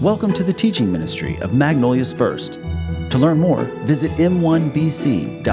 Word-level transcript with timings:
Welcome 0.00 0.32
to 0.34 0.42
the 0.42 0.52
teaching 0.52 0.90
ministry 0.90 1.36
of 1.42 1.52
Magnolia's 1.52 2.10
First. 2.10 2.54
To 3.10 3.18
learn 3.18 3.38
more, 3.38 3.64
visit 3.84 4.10
m1bc.org. 4.12 5.44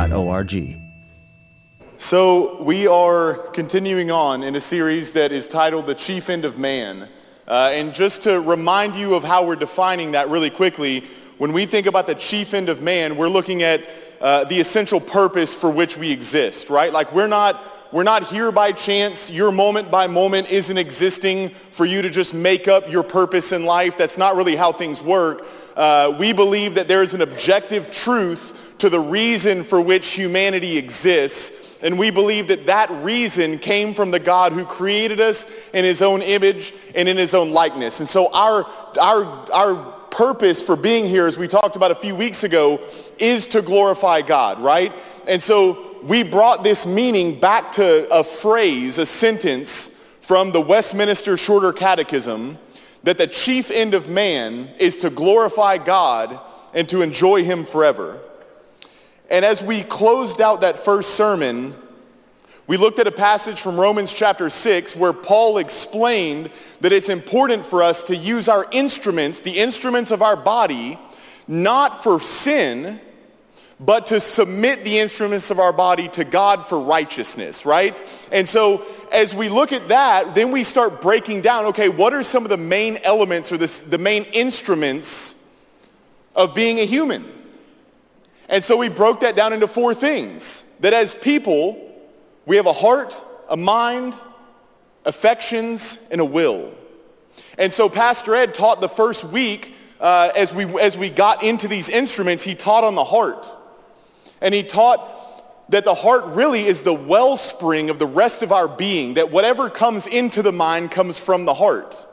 So, 1.97 2.63
we 2.63 2.87
are 2.87 3.33
continuing 3.49 4.09
on 4.09 4.41
in 4.43 4.55
a 4.55 4.61
series 4.61 5.11
that 5.13 5.33
is 5.33 5.49
titled 5.49 5.85
The 5.85 5.95
Chief 5.95 6.29
End 6.29 6.45
of 6.45 6.57
Man. 6.57 7.09
Uh, 7.45 7.71
and 7.73 7.93
just 7.93 8.23
to 8.23 8.39
remind 8.39 8.95
you 8.95 9.15
of 9.15 9.25
how 9.25 9.45
we're 9.45 9.57
defining 9.57 10.13
that 10.13 10.29
really 10.29 10.49
quickly, 10.49 11.03
when 11.37 11.51
we 11.51 11.65
think 11.65 11.85
about 11.85 12.07
the 12.07 12.15
chief 12.15 12.53
end 12.53 12.69
of 12.69 12.81
man, 12.81 13.17
we're 13.17 13.27
looking 13.27 13.63
at 13.63 13.83
uh, 14.21 14.45
the 14.45 14.61
essential 14.61 15.01
purpose 15.01 15.53
for 15.53 15.69
which 15.69 15.97
we 15.97 16.09
exist, 16.09 16.69
right? 16.69 16.93
Like 16.93 17.11
we're 17.11 17.27
not 17.27 17.61
we're 17.91 18.03
not 18.03 18.27
here 18.27 18.53
by 18.53 18.71
chance. 18.71 19.29
Your 19.29 19.51
moment 19.51 19.91
by 19.91 20.07
moment 20.07 20.49
isn't 20.49 20.77
existing 20.77 21.49
for 21.71 21.85
you 21.85 22.01
to 22.01 22.09
just 22.09 22.33
make 22.33 22.69
up 22.69 22.89
your 22.89 23.03
purpose 23.03 23.51
in 23.51 23.65
life. 23.65 23.97
That's 23.97 24.17
not 24.17 24.37
really 24.37 24.55
how 24.55 24.71
things 24.71 25.01
work. 25.01 25.45
Uh, 25.75 26.15
we 26.17 26.31
believe 26.31 26.75
that 26.75 26.87
there 26.87 27.03
is 27.03 27.13
an 27.13 27.21
objective 27.21 27.91
truth 27.91 28.75
to 28.77 28.89
the 28.89 28.99
reason 28.99 29.63
for 29.63 29.81
which 29.81 30.11
humanity 30.11 30.77
exists. 30.77 31.51
And 31.81 31.99
we 31.99 32.11
believe 32.11 32.47
that 32.47 32.67
that 32.67 32.89
reason 32.91 33.59
came 33.59 33.93
from 33.93 34.11
the 34.11 34.19
God 34.19 34.53
who 34.53 34.63
created 34.63 35.19
us 35.19 35.45
in 35.73 35.83
his 35.83 36.01
own 36.01 36.21
image 36.21 36.73
and 36.95 37.09
in 37.09 37.17
his 37.17 37.33
own 37.33 37.51
likeness. 37.51 37.99
And 37.99 38.07
so 38.07 38.31
our, 38.31 38.65
our, 39.01 39.51
our 39.51 39.91
purpose 40.11 40.61
for 40.61 40.77
being 40.77 41.07
here, 41.07 41.27
as 41.27 41.37
we 41.37 41.49
talked 41.49 41.75
about 41.75 41.91
a 41.91 41.95
few 41.95 42.15
weeks 42.15 42.45
ago, 42.45 42.79
is 43.17 43.47
to 43.47 43.61
glorify 43.61 44.21
God, 44.21 44.61
right? 44.61 44.93
And 45.27 45.43
so 45.43 45.90
we 46.03 46.23
brought 46.23 46.63
this 46.63 46.85
meaning 46.85 47.39
back 47.39 47.73
to 47.73 48.07
a 48.11 48.23
phrase, 48.23 48.97
a 48.97 49.05
sentence 49.05 49.87
from 50.21 50.51
the 50.51 50.61
Westminster 50.61 51.37
Shorter 51.37 51.71
Catechism 51.71 52.57
that 53.03 53.17
the 53.17 53.27
chief 53.27 53.69
end 53.71 53.93
of 53.93 54.09
man 54.09 54.69
is 54.79 54.97
to 54.97 55.09
glorify 55.09 55.77
God 55.77 56.39
and 56.73 56.87
to 56.89 57.01
enjoy 57.01 57.43
him 57.43 57.65
forever. 57.65 58.19
And 59.29 59.45
as 59.45 59.63
we 59.63 59.83
closed 59.83 60.41
out 60.41 60.61
that 60.61 60.79
first 60.79 61.11
sermon, 61.11 61.75
we 62.67 62.77
looked 62.77 62.99
at 62.99 63.07
a 63.07 63.11
passage 63.11 63.59
from 63.59 63.79
Romans 63.79 64.13
chapter 64.13 64.49
6 64.49 64.95
where 64.95 65.13
Paul 65.13 65.57
explained 65.57 66.51
that 66.81 66.91
it's 66.91 67.09
important 67.09 67.65
for 67.65 67.83
us 67.83 68.03
to 68.03 68.15
use 68.15 68.47
our 68.47 68.67
instruments, 68.71 69.39
the 69.39 69.59
instruments 69.59 70.11
of 70.11 70.21
our 70.21 70.35
body, 70.35 70.99
not 71.47 72.03
for 72.03 72.19
sin, 72.19 72.99
but 73.81 74.05
to 74.07 74.19
submit 74.19 74.83
the 74.83 74.99
instruments 74.99 75.49
of 75.49 75.59
our 75.59 75.73
body 75.73 76.07
to 76.09 76.23
God 76.23 76.67
for 76.67 76.79
righteousness, 76.79 77.65
right? 77.65 77.97
And 78.31 78.47
so 78.47 78.85
as 79.11 79.33
we 79.33 79.49
look 79.49 79.71
at 79.71 79.87
that, 79.87 80.35
then 80.35 80.51
we 80.51 80.63
start 80.63 81.01
breaking 81.01 81.41
down, 81.41 81.65
okay, 81.65 81.89
what 81.89 82.13
are 82.13 82.21
some 82.21 82.43
of 82.43 82.49
the 82.49 82.57
main 82.57 82.99
elements 83.03 83.51
or 83.51 83.57
the 83.57 83.97
main 83.97 84.25
instruments 84.25 85.33
of 86.35 86.53
being 86.53 86.79
a 86.79 86.85
human? 86.85 87.29
And 88.47 88.63
so 88.63 88.77
we 88.77 88.87
broke 88.87 89.21
that 89.21 89.35
down 89.35 89.51
into 89.51 89.67
four 89.67 89.95
things. 89.95 90.63
That 90.81 90.93
as 90.93 91.15
people, 91.15 91.91
we 92.45 92.57
have 92.57 92.67
a 92.67 92.73
heart, 92.73 93.19
a 93.49 93.57
mind, 93.57 94.15
affections, 95.05 95.97
and 96.11 96.21
a 96.21 96.25
will. 96.25 96.71
And 97.57 97.73
so 97.73 97.89
Pastor 97.89 98.35
Ed 98.35 98.53
taught 98.53 98.79
the 98.79 98.89
first 98.89 99.23
week 99.23 99.73
uh, 99.99 100.31
as, 100.35 100.53
we, 100.53 100.65
as 100.79 100.97
we 100.97 101.09
got 101.09 101.41
into 101.41 101.67
these 101.67 101.89
instruments, 101.89 102.43
he 102.43 102.53
taught 102.53 102.83
on 102.83 102.93
the 102.93 103.03
heart. 103.03 103.47
And 104.41 104.53
he 104.53 104.63
taught 104.63 105.69
that 105.71 105.85
the 105.85 105.95
heart 105.95 106.25
really 106.25 106.65
is 106.65 106.81
the 106.81 106.93
wellspring 106.93 107.89
of 107.89 107.97
the 107.97 108.05
rest 108.05 108.41
of 108.41 108.51
our 108.51 108.67
being, 108.67 109.13
that 109.13 109.31
whatever 109.31 109.69
comes 109.69 110.05
into 110.05 110.41
the 110.41 110.51
mind 110.51 110.91
comes 110.91 111.17
from 111.17 111.45
the 111.45 111.53
heart. 111.53 112.05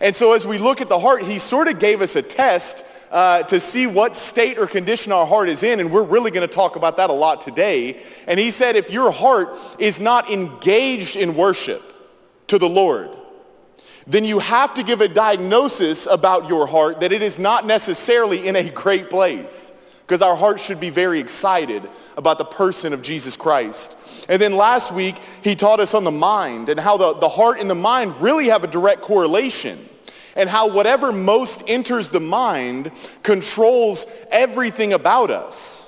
And 0.00 0.16
so 0.16 0.32
as 0.32 0.46
we 0.46 0.56
look 0.56 0.80
at 0.80 0.88
the 0.88 0.98
heart, 0.98 1.22
he 1.22 1.38
sort 1.38 1.68
of 1.68 1.78
gave 1.78 2.00
us 2.00 2.16
a 2.16 2.22
test 2.22 2.84
uh, 3.10 3.42
to 3.44 3.60
see 3.60 3.86
what 3.86 4.16
state 4.16 4.58
or 4.58 4.66
condition 4.66 5.12
our 5.12 5.26
heart 5.26 5.50
is 5.50 5.62
in, 5.62 5.80
and 5.80 5.92
we're 5.92 6.02
really 6.02 6.30
going 6.30 6.48
to 6.48 6.54
talk 6.54 6.76
about 6.76 6.96
that 6.96 7.10
a 7.10 7.12
lot 7.12 7.42
today. 7.42 8.00
And 8.26 8.40
he 8.40 8.50
said 8.50 8.76
if 8.76 8.90
your 8.90 9.10
heart 9.10 9.58
is 9.78 10.00
not 10.00 10.30
engaged 10.30 11.16
in 11.16 11.34
worship 11.34 11.82
to 12.46 12.58
the 12.58 12.68
Lord, 12.68 13.10
then 14.06 14.24
you 14.24 14.38
have 14.38 14.72
to 14.74 14.82
give 14.82 15.02
a 15.02 15.08
diagnosis 15.08 16.06
about 16.06 16.48
your 16.48 16.66
heart 16.66 17.00
that 17.00 17.12
it 17.12 17.20
is 17.20 17.38
not 17.38 17.66
necessarily 17.66 18.48
in 18.48 18.56
a 18.56 18.70
great 18.70 19.10
place 19.10 19.72
because 20.10 20.22
our 20.22 20.34
hearts 20.34 20.60
should 20.60 20.80
be 20.80 20.90
very 20.90 21.20
excited 21.20 21.88
about 22.16 22.36
the 22.36 22.44
person 22.44 22.92
of 22.92 23.00
Jesus 23.00 23.36
Christ. 23.36 23.96
And 24.28 24.42
then 24.42 24.56
last 24.56 24.90
week, 24.90 25.14
he 25.44 25.54
taught 25.54 25.78
us 25.78 25.94
on 25.94 26.02
the 26.02 26.10
mind 26.10 26.68
and 26.68 26.80
how 26.80 26.96
the, 26.96 27.14
the 27.14 27.28
heart 27.28 27.60
and 27.60 27.70
the 27.70 27.76
mind 27.76 28.20
really 28.20 28.48
have 28.48 28.64
a 28.64 28.66
direct 28.66 29.02
correlation 29.02 29.78
and 30.34 30.50
how 30.50 30.68
whatever 30.68 31.12
most 31.12 31.62
enters 31.68 32.10
the 32.10 32.18
mind 32.18 32.90
controls 33.22 34.04
everything 34.32 34.94
about 34.94 35.30
us. 35.30 35.79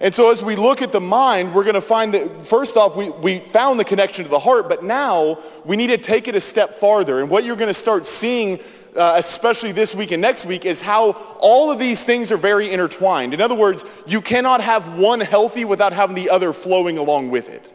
And 0.00 0.14
so 0.14 0.30
as 0.30 0.42
we 0.42 0.56
look 0.56 0.82
at 0.82 0.92
the 0.92 1.00
mind, 1.00 1.54
we're 1.54 1.62
going 1.62 1.74
to 1.74 1.80
find 1.80 2.12
that, 2.14 2.46
first 2.46 2.76
off, 2.76 2.96
we, 2.96 3.10
we 3.10 3.38
found 3.38 3.78
the 3.78 3.84
connection 3.84 4.24
to 4.24 4.30
the 4.30 4.38
heart, 4.38 4.68
but 4.68 4.82
now 4.82 5.38
we 5.64 5.76
need 5.76 5.86
to 5.86 5.98
take 5.98 6.26
it 6.26 6.34
a 6.34 6.40
step 6.40 6.74
farther. 6.74 7.20
And 7.20 7.30
what 7.30 7.44
you're 7.44 7.56
going 7.56 7.68
to 7.68 7.74
start 7.74 8.06
seeing 8.06 8.58
uh, 8.96 9.14
especially 9.16 9.72
this 9.72 9.94
week 9.94 10.12
and 10.12 10.22
next 10.22 10.44
week, 10.46 10.64
is 10.64 10.80
how 10.80 11.12
all 11.38 11.70
of 11.70 11.78
these 11.78 12.04
things 12.04 12.30
are 12.30 12.36
very 12.36 12.70
intertwined. 12.70 13.34
In 13.34 13.40
other 13.40 13.54
words, 13.54 13.84
you 14.06 14.20
cannot 14.20 14.60
have 14.60 14.96
one 14.96 15.20
healthy 15.20 15.64
without 15.64 15.92
having 15.92 16.14
the 16.14 16.30
other 16.30 16.52
flowing 16.52 16.98
along 16.98 17.30
with 17.30 17.48
it. 17.48 17.70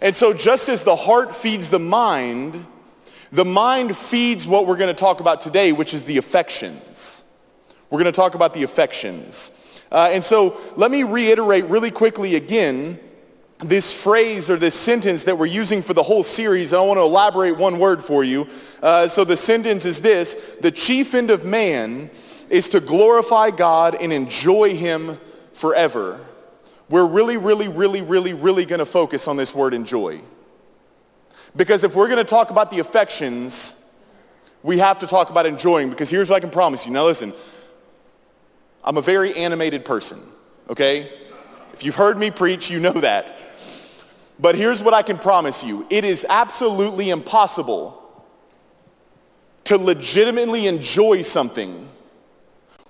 And 0.00 0.14
so 0.14 0.32
just 0.32 0.68
as 0.68 0.84
the 0.84 0.96
heart 0.96 1.34
feeds 1.34 1.70
the 1.70 1.78
mind, 1.78 2.66
the 3.32 3.44
mind 3.44 3.96
feeds 3.96 4.46
what 4.46 4.66
we're 4.66 4.76
going 4.76 4.94
to 4.94 5.00
talk 5.00 5.20
about 5.20 5.40
today, 5.40 5.72
which 5.72 5.94
is 5.94 6.04
the 6.04 6.18
affections. 6.18 7.24
We're 7.90 8.00
going 8.00 8.12
to 8.12 8.16
talk 8.16 8.34
about 8.34 8.54
the 8.54 8.62
affections. 8.62 9.50
Uh, 9.90 10.10
and 10.12 10.24
so 10.24 10.58
let 10.76 10.90
me 10.90 11.02
reiterate 11.02 11.66
really 11.66 11.90
quickly 11.90 12.34
again 12.36 12.98
this 13.58 13.92
phrase 13.92 14.50
or 14.50 14.56
this 14.56 14.74
sentence 14.74 15.24
that 15.24 15.38
we're 15.38 15.46
using 15.46 15.82
for 15.82 15.94
the 15.94 16.02
whole 16.02 16.22
series. 16.22 16.72
I 16.72 16.80
want 16.80 16.98
to 16.98 17.02
elaborate 17.02 17.56
one 17.56 17.78
word 17.78 18.02
for 18.04 18.24
you. 18.24 18.48
Uh, 18.82 19.08
so 19.08 19.24
the 19.24 19.36
sentence 19.36 19.84
is 19.84 20.00
this 20.00 20.56
The 20.60 20.70
chief 20.70 21.14
end 21.14 21.30
of 21.30 21.44
man 21.44 22.10
is 22.50 22.68
to 22.70 22.80
glorify 22.80 23.50
God 23.50 23.96
and 24.00 24.12
enjoy 24.12 24.76
Him 24.76 25.18
forever. 25.54 26.20
We're 26.88 27.06
really, 27.06 27.36
really, 27.36 27.68
really, 27.68 28.02
really, 28.02 28.34
really 28.34 28.66
going 28.66 28.80
to 28.80 28.86
focus 28.86 29.26
on 29.26 29.36
this 29.36 29.54
word 29.54 29.72
enjoy. 29.72 30.20
Because 31.56 31.84
if 31.84 31.94
we're 31.94 32.08
going 32.08 32.18
to 32.18 32.24
talk 32.24 32.50
about 32.50 32.70
the 32.70 32.80
affections, 32.80 33.80
we 34.62 34.78
have 34.78 34.98
to 34.98 35.06
talk 35.06 35.30
about 35.30 35.46
enjoying. 35.46 35.88
Because 35.88 36.10
here's 36.10 36.28
what 36.28 36.36
I 36.36 36.40
can 36.40 36.50
promise 36.50 36.84
you. 36.84 36.92
Now, 36.92 37.06
listen, 37.06 37.32
I'm 38.84 38.98
a 38.98 39.02
very 39.02 39.34
animated 39.34 39.84
person, 39.84 40.20
okay? 40.68 41.10
If 41.72 41.84
you've 41.84 41.94
heard 41.94 42.18
me 42.18 42.30
preach, 42.30 42.70
you 42.70 42.78
know 42.78 42.92
that. 42.92 43.38
But 44.38 44.56
here's 44.56 44.82
what 44.82 44.94
I 44.94 45.02
can 45.02 45.18
promise 45.18 45.64
you. 45.64 45.86
It 45.90 46.04
is 46.04 46.26
absolutely 46.28 47.10
impossible 47.10 48.00
to 49.64 49.78
legitimately 49.78 50.66
enjoy 50.66 51.22
something 51.22 51.88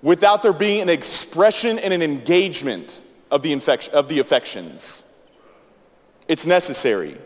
without 0.03 0.43
there 0.43 0.53
being 0.53 0.82
an 0.82 0.88
expression 0.88 1.78
and 1.78 1.94
an 1.94 2.03
engagement 2.03 3.00
of 3.31 3.43
the, 3.43 3.53
of 3.93 4.09
the 4.09 4.19
affections. 4.19 5.05
It's 6.26 6.44
necessary. 6.44 7.16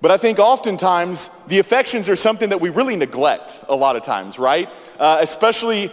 But 0.00 0.10
I 0.10 0.16
think 0.16 0.38
oftentimes 0.38 1.30
the 1.48 1.58
affections 1.58 2.08
are 2.08 2.16
something 2.16 2.50
that 2.50 2.60
we 2.60 2.70
really 2.70 2.96
neglect 2.96 3.60
a 3.68 3.76
lot 3.76 3.96
of 3.96 4.02
times, 4.02 4.38
right? 4.38 4.68
Uh, 4.98 5.18
especially 5.20 5.90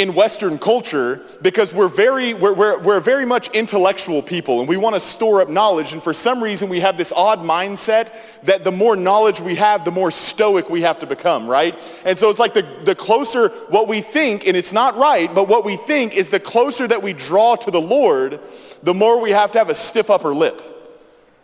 in 0.00 0.14
Western 0.14 0.58
culture 0.58 1.20
because 1.42 1.74
we're 1.74 1.86
very, 1.86 2.32
we're, 2.32 2.54
we're, 2.54 2.80
we're 2.80 3.00
very 3.00 3.26
much 3.26 3.48
intellectual 3.48 4.22
people 4.22 4.60
and 4.60 4.68
we 4.68 4.78
want 4.78 4.94
to 4.94 5.00
store 5.00 5.42
up 5.42 5.48
knowledge. 5.50 5.92
And 5.92 6.02
for 6.02 6.14
some 6.14 6.42
reason, 6.42 6.70
we 6.70 6.80
have 6.80 6.96
this 6.96 7.12
odd 7.12 7.40
mindset 7.40 8.10
that 8.44 8.64
the 8.64 8.72
more 8.72 8.96
knowledge 8.96 9.40
we 9.40 9.56
have, 9.56 9.84
the 9.84 9.90
more 9.90 10.10
stoic 10.10 10.70
we 10.70 10.80
have 10.80 10.98
to 11.00 11.06
become, 11.06 11.46
right? 11.46 11.78
And 12.06 12.18
so 12.18 12.30
it's 12.30 12.38
like 12.38 12.54
the, 12.54 12.66
the 12.84 12.94
closer 12.94 13.48
what 13.68 13.88
we 13.88 14.00
think, 14.00 14.46
and 14.46 14.56
it's 14.56 14.72
not 14.72 14.96
right, 14.96 15.32
but 15.34 15.48
what 15.48 15.66
we 15.66 15.76
think 15.76 16.14
is 16.14 16.30
the 16.30 16.40
closer 16.40 16.88
that 16.88 17.02
we 17.02 17.12
draw 17.12 17.56
to 17.56 17.70
the 17.70 17.80
Lord, 17.80 18.40
the 18.82 18.94
more 18.94 19.20
we 19.20 19.32
have 19.32 19.52
to 19.52 19.58
have 19.58 19.68
a 19.68 19.74
stiff 19.74 20.08
upper 20.08 20.34
lip, 20.34 20.62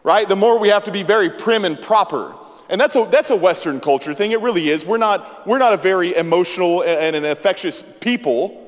right? 0.02 0.26
The 0.26 0.36
more 0.36 0.58
we 0.58 0.68
have 0.68 0.84
to 0.84 0.92
be 0.92 1.02
very 1.02 1.28
prim 1.28 1.66
and 1.66 1.78
proper. 1.78 2.34
And 2.68 2.80
that's 2.80 2.96
a, 2.96 3.06
that's 3.10 3.30
a 3.30 3.36
Western 3.36 3.80
culture 3.80 4.12
thing. 4.14 4.32
It 4.32 4.40
really 4.40 4.68
is. 4.68 4.84
We're 4.84 4.98
not, 4.98 5.46
we're 5.46 5.58
not 5.58 5.72
a 5.72 5.76
very 5.76 6.14
emotional 6.16 6.82
and 6.82 7.14
an 7.14 7.24
affectious 7.24 7.84
people. 8.00 8.62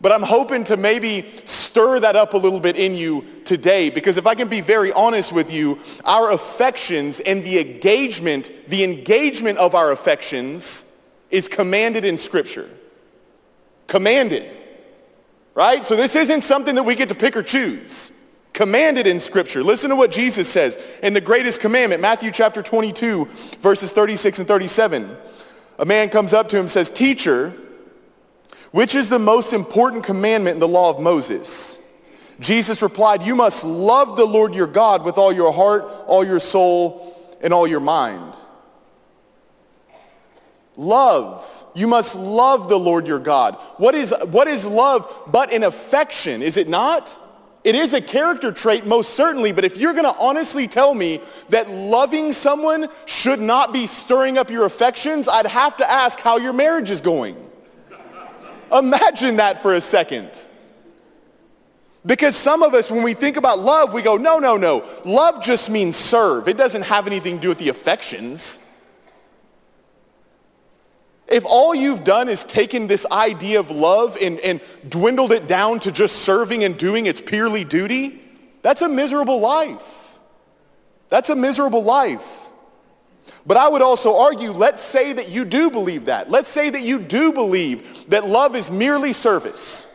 But 0.00 0.10
I'm 0.10 0.22
hoping 0.22 0.64
to 0.64 0.76
maybe 0.76 1.30
stir 1.44 2.00
that 2.00 2.16
up 2.16 2.34
a 2.34 2.36
little 2.36 2.58
bit 2.58 2.76
in 2.76 2.94
you 2.94 3.24
today 3.44 3.88
because 3.88 4.16
if 4.16 4.26
I 4.26 4.34
can 4.34 4.48
be 4.48 4.60
very 4.60 4.92
honest 4.92 5.30
with 5.30 5.52
you, 5.52 5.78
our 6.04 6.32
affections 6.32 7.20
and 7.20 7.44
the 7.44 7.60
engagement, 7.60 8.50
the 8.68 8.82
engagement 8.82 9.58
of 9.58 9.74
our 9.76 9.92
affections 9.92 10.84
is 11.30 11.48
commanded 11.48 12.04
in 12.04 12.18
Scripture. 12.18 12.68
Commanded. 13.86 14.50
Right? 15.54 15.86
So 15.86 15.94
this 15.94 16.16
isn't 16.16 16.40
something 16.40 16.74
that 16.74 16.82
we 16.82 16.96
get 16.96 17.08
to 17.10 17.14
pick 17.14 17.36
or 17.36 17.42
choose 17.42 18.10
commanded 18.52 19.06
in 19.06 19.18
scripture. 19.20 19.62
Listen 19.64 19.90
to 19.90 19.96
what 19.96 20.10
Jesus 20.10 20.48
says 20.48 20.76
in 21.02 21.14
the 21.14 21.20
greatest 21.20 21.60
commandment, 21.60 22.02
Matthew 22.02 22.30
chapter 22.30 22.62
22, 22.62 23.26
verses 23.60 23.92
36 23.92 24.40
and 24.40 24.48
37. 24.48 25.16
A 25.78 25.84
man 25.84 26.10
comes 26.10 26.32
up 26.32 26.48
to 26.50 26.56
him 26.56 26.62
and 26.62 26.70
says, 26.70 26.90
Teacher, 26.90 27.54
which 28.70 28.94
is 28.94 29.08
the 29.08 29.18
most 29.18 29.52
important 29.52 30.04
commandment 30.04 30.54
in 30.54 30.60
the 30.60 30.68
law 30.68 30.90
of 30.90 31.00
Moses? 31.00 31.78
Jesus 32.40 32.82
replied, 32.82 33.22
You 33.22 33.36
must 33.36 33.64
love 33.64 34.16
the 34.16 34.24
Lord 34.24 34.54
your 34.54 34.66
God 34.66 35.04
with 35.04 35.18
all 35.18 35.32
your 35.32 35.52
heart, 35.52 35.84
all 36.06 36.24
your 36.24 36.40
soul, 36.40 37.36
and 37.40 37.52
all 37.52 37.66
your 37.66 37.80
mind. 37.80 38.34
Love. 40.76 41.48
You 41.74 41.86
must 41.86 42.14
love 42.16 42.68
the 42.68 42.78
Lord 42.78 43.06
your 43.06 43.18
God. 43.18 43.54
What 43.76 43.94
is, 43.94 44.12
what 44.26 44.48
is 44.48 44.64
love 44.64 45.10
but 45.26 45.52
an 45.52 45.64
affection? 45.64 46.42
Is 46.42 46.56
it 46.56 46.68
not? 46.68 47.18
It 47.64 47.76
is 47.76 47.94
a 47.94 48.00
character 48.00 48.50
trait, 48.50 48.86
most 48.86 49.14
certainly, 49.14 49.52
but 49.52 49.64
if 49.64 49.76
you're 49.76 49.92
going 49.92 50.04
to 50.04 50.16
honestly 50.18 50.66
tell 50.66 50.94
me 50.94 51.20
that 51.48 51.70
loving 51.70 52.32
someone 52.32 52.88
should 53.06 53.40
not 53.40 53.72
be 53.72 53.86
stirring 53.86 54.36
up 54.36 54.50
your 54.50 54.64
affections, 54.64 55.28
I'd 55.28 55.46
have 55.46 55.76
to 55.76 55.88
ask 55.88 56.18
how 56.18 56.38
your 56.38 56.52
marriage 56.52 56.90
is 56.90 57.00
going. 57.00 57.36
Imagine 58.72 59.36
that 59.36 59.62
for 59.62 59.74
a 59.74 59.80
second. 59.80 60.30
Because 62.04 62.34
some 62.34 62.64
of 62.64 62.74
us, 62.74 62.90
when 62.90 63.04
we 63.04 63.14
think 63.14 63.36
about 63.36 63.60
love, 63.60 63.94
we 63.94 64.02
go, 64.02 64.16
no, 64.16 64.38
no, 64.38 64.56
no. 64.56 64.84
Love 65.04 65.40
just 65.40 65.70
means 65.70 65.94
serve. 65.94 66.48
It 66.48 66.56
doesn't 66.56 66.82
have 66.82 67.06
anything 67.06 67.36
to 67.36 67.42
do 67.42 67.48
with 67.48 67.58
the 67.58 67.68
affections. 67.68 68.58
If 71.32 71.46
all 71.46 71.74
you've 71.74 72.04
done 72.04 72.28
is 72.28 72.44
taken 72.44 72.86
this 72.86 73.06
idea 73.10 73.58
of 73.58 73.70
love 73.70 74.18
and, 74.20 74.38
and 74.40 74.60
dwindled 74.86 75.32
it 75.32 75.48
down 75.48 75.80
to 75.80 75.90
just 75.90 76.16
serving 76.16 76.62
and 76.62 76.76
doing 76.76 77.06
its 77.06 77.22
purely 77.22 77.64
duty, 77.64 78.20
that's 78.60 78.82
a 78.82 78.88
miserable 78.88 79.40
life. 79.40 80.18
That's 81.08 81.30
a 81.30 81.34
miserable 81.34 81.82
life. 81.82 82.50
But 83.46 83.56
I 83.56 83.66
would 83.66 83.80
also 83.80 84.18
argue, 84.18 84.52
let's 84.52 84.82
say 84.82 85.14
that 85.14 85.30
you 85.30 85.46
do 85.46 85.70
believe 85.70 86.04
that. 86.04 86.30
Let's 86.30 86.50
say 86.50 86.68
that 86.68 86.82
you 86.82 86.98
do 86.98 87.32
believe 87.32 88.10
that 88.10 88.28
love 88.28 88.54
is 88.54 88.70
merely 88.70 89.14
service. 89.14 89.86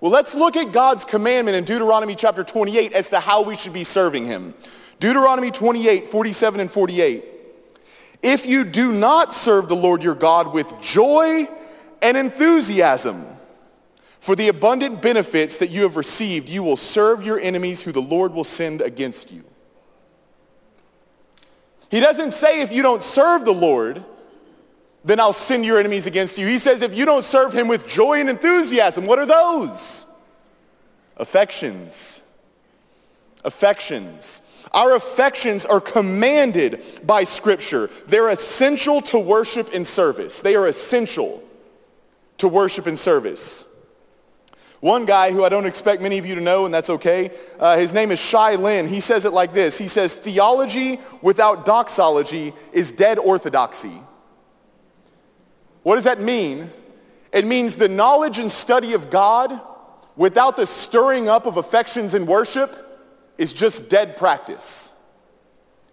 Well, 0.00 0.12
let's 0.12 0.34
look 0.34 0.56
at 0.56 0.72
God's 0.72 1.06
commandment 1.06 1.56
in 1.56 1.64
Deuteronomy 1.64 2.14
chapter 2.14 2.44
28 2.44 2.92
as 2.92 3.08
to 3.10 3.20
how 3.20 3.42
we 3.42 3.56
should 3.56 3.72
be 3.72 3.84
serving 3.84 4.26
him. 4.26 4.52
Deuteronomy 5.00 5.50
28, 5.50 6.08
47 6.08 6.60
and 6.60 6.70
48. 6.70 7.24
If 8.22 8.46
you 8.46 8.64
do 8.64 8.92
not 8.92 9.34
serve 9.34 9.68
the 9.68 9.76
Lord 9.76 10.02
your 10.02 10.14
God 10.14 10.52
with 10.52 10.80
joy 10.80 11.48
and 12.02 12.16
enthusiasm 12.16 13.26
for 14.20 14.34
the 14.34 14.48
abundant 14.48 15.02
benefits 15.02 15.58
that 15.58 15.70
you 15.70 15.82
have 15.82 15.96
received, 15.96 16.48
you 16.48 16.62
will 16.62 16.76
serve 16.76 17.24
your 17.24 17.38
enemies 17.38 17.82
who 17.82 17.92
the 17.92 18.02
Lord 18.02 18.32
will 18.32 18.44
send 18.44 18.80
against 18.80 19.30
you. 19.30 19.44
He 21.90 22.00
doesn't 22.00 22.34
say 22.34 22.62
if 22.62 22.72
you 22.72 22.82
don't 22.82 23.02
serve 23.02 23.44
the 23.44 23.54
Lord, 23.54 24.04
then 25.04 25.20
I'll 25.20 25.32
send 25.32 25.64
your 25.64 25.78
enemies 25.78 26.06
against 26.06 26.36
you. 26.36 26.46
He 26.46 26.58
says 26.58 26.82
if 26.82 26.94
you 26.94 27.04
don't 27.04 27.24
serve 27.24 27.52
him 27.52 27.68
with 27.68 27.86
joy 27.86 28.20
and 28.20 28.28
enthusiasm, 28.28 29.06
what 29.06 29.20
are 29.20 29.26
those? 29.26 30.04
Affections. 31.16 32.22
Affections. 33.44 34.42
Our 34.72 34.96
affections 34.96 35.64
are 35.64 35.80
commanded 35.80 36.82
by 37.06 37.24
Scripture. 37.24 37.90
They're 38.08 38.28
essential 38.28 39.00
to 39.02 39.18
worship 39.18 39.70
and 39.72 39.86
service. 39.86 40.40
They 40.40 40.56
are 40.56 40.66
essential 40.66 41.42
to 42.38 42.48
worship 42.48 42.86
and 42.86 42.98
service. 42.98 43.66
One 44.80 45.06
guy 45.06 45.32
who 45.32 45.42
I 45.42 45.48
don't 45.48 45.66
expect 45.66 46.02
many 46.02 46.18
of 46.18 46.26
you 46.26 46.34
to 46.34 46.40
know, 46.40 46.66
and 46.66 46.74
that's 46.74 46.90
okay, 46.90 47.30
uh, 47.58 47.78
his 47.78 47.92
name 47.94 48.12
is 48.12 48.18
Shai 48.18 48.56
Linne. 48.56 48.88
He 48.88 49.00
says 49.00 49.24
it 49.24 49.32
like 49.32 49.52
this. 49.52 49.78
He 49.78 49.88
says, 49.88 50.14
theology 50.14 51.00
without 51.22 51.64
doxology 51.64 52.52
is 52.72 52.92
dead 52.92 53.18
orthodoxy. 53.18 54.02
What 55.82 55.94
does 55.94 56.04
that 56.04 56.20
mean? 56.20 56.70
It 57.32 57.46
means 57.46 57.76
the 57.76 57.88
knowledge 57.88 58.38
and 58.38 58.50
study 58.50 58.92
of 58.92 59.08
God 59.08 59.60
without 60.14 60.56
the 60.56 60.66
stirring 60.66 61.28
up 61.28 61.46
of 61.46 61.56
affections 61.56 62.14
in 62.14 62.26
worship 62.26 62.85
is 63.38 63.52
just 63.52 63.88
dead 63.88 64.16
practice. 64.16 64.92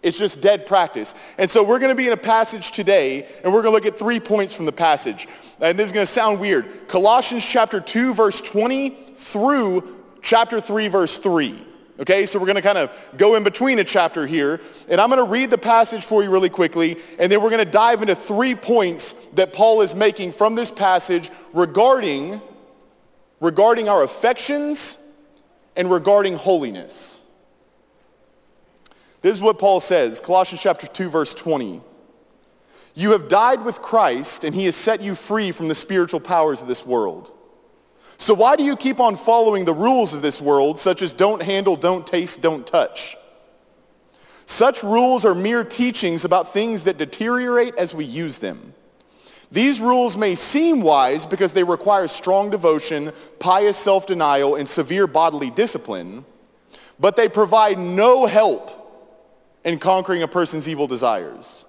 It's 0.03 0.17
just 0.17 0.41
dead 0.41 0.65
practice. 0.65 1.15
And 1.37 1.49
so 1.49 1.63
we're 1.63 1.79
going 1.79 1.91
to 1.91 1.95
be 1.95 2.07
in 2.07 2.13
a 2.13 2.17
passage 2.17 2.71
today, 2.71 3.25
and 3.43 3.53
we're 3.53 3.61
going 3.61 3.71
to 3.71 3.77
look 3.77 3.85
at 3.85 3.97
three 3.97 4.19
points 4.19 4.53
from 4.53 4.65
the 4.65 4.73
passage. 4.73 5.29
And 5.61 5.79
this 5.79 5.87
is 5.87 5.93
going 5.93 6.05
to 6.05 6.11
sound 6.11 6.41
weird. 6.41 6.89
Colossians 6.89 7.45
chapter 7.45 7.79
2, 7.79 8.13
verse 8.13 8.41
20 8.41 8.89
through 9.15 10.03
chapter 10.21 10.59
3, 10.59 10.89
verse 10.89 11.17
3. 11.17 11.67
Okay, 12.01 12.25
so 12.25 12.37
we're 12.37 12.47
going 12.47 12.57
to 12.57 12.61
kind 12.61 12.77
of 12.77 12.91
go 13.15 13.35
in 13.35 13.43
between 13.43 13.79
a 13.79 13.83
chapter 13.83 14.27
here. 14.27 14.59
And 14.89 14.99
I'm 14.99 15.09
going 15.09 15.23
to 15.23 15.31
read 15.31 15.49
the 15.49 15.57
passage 15.57 16.03
for 16.03 16.21
you 16.21 16.29
really 16.29 16.49
quickly, 16.49 16.97
and 17.17 17.31
then 17.31 17.41
we're 17.41 17.49
going 17.49 17.65
to 17.65 17.71
dive 17.71 18.01
into 18.01 18.15
three 18.15 18.55
points 18.55 19.15
that 19.35 19.53
Paul 19.53 19.81
is 19.81 19.95
making 19.95 20.33
from 20.33 20.55
this 20.55 20.69
passage 20.69 21.31
regarding, 21.53 22.41
regarding 23.39 23.87
our 23.87 24.03
affections 24.03 24.97
and 25.77 25.89
regarding 25.89 26.35
holiness. 26.35 27.22
This 29.23 29.37
is 29.37 29.41
what 29.41 29.57
Paul 29.57 29.79
says, 29.79 30.19
Colossians 30.19 30.61
chapter 30.61 30.85
2, 30.85 31.09
verse 31.09 31.33
20. 31.33 31.81
You 32.93 33.11
have 33.13 33.29
died 33.29 33.63
with 33.63 33.81
Christ, 33.81 34.43
and 34.43 34.53
he 34.53 34.65
has 34.65 34.75
set 34.75 35.01
you 35.01 35.15
free 35.15 35.53
from 35.53 35.69
the 35.69 35.75
spiritual 35.75 36.19
powers 36.19 36.61
of 36.61 36.67
this 36.67 36.85
world. 36.85 37.31
So 38.17 38.33
why 38.33 38.57
do 38.57 38.63
you 38.63 38.75
keep 38.75 38.99
on 38.99 39.15
following 39.15 39.63
the 39.63 39.73
rules 39.73 40.13
of 40.13 40.21
this 40.21 40.41
world, 40.41 40.77
such 40.77 41.01
as 41.01 41.13
don't 41.13 41.41
handle, 41.41 41.77
don't 41.77 42.05
taste, 42.05 42.41
don't 42.41 42.67
touch? 42.67 43.15
Such 44.45 44.83
rules 44.83 45.23
are 45.23 45.33
mere 45.33 45.63
teachings 45.63 46.25
about 46.25 46.51
things 46.51 46.83
that 46.83 46.97
deteriorate 46.97 47.75
as 47.75 47.95
we 47.95 48.03
use 48.03 48.39
them. 48.39 48.73
These 49.49 49.79
rules 49.79 50.17
may 50.17 50.35
seem 50.35 50.81
wise 50.81 51.25
because 51.25 51.53
they 51.53 51.63
require 51.63 52.09
strong 52.09 52.49
devotion, 52.49 53.13
pious 53.39 53.77
self-denial, 53.77 54.57
and 54.57 54.67
severe 54.67 55.07
bodily 55.07 55.49
discipline, 55.49 56.25
but 56.99 57.15
they 57.15 57.29
provide 57.29 57.79
no 57.79 58.25
help 58.25 58.82
in 59.63 59.79
conquering 59.79 60.23
a 60.23 60.27
person's 60.27 60.67
evil 60.67 60.87
desires. 60.87 61.65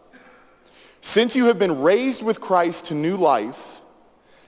Since 1.00 1.36
you 1.36 1.46
have 1.46 1.58
been 1.58 1.82
raised 1.82 2.22
with 2.22 2.40
Christ 2.40 2.86
to 2.86 2.94
new 2.94 3.16
life, 3.16 3.80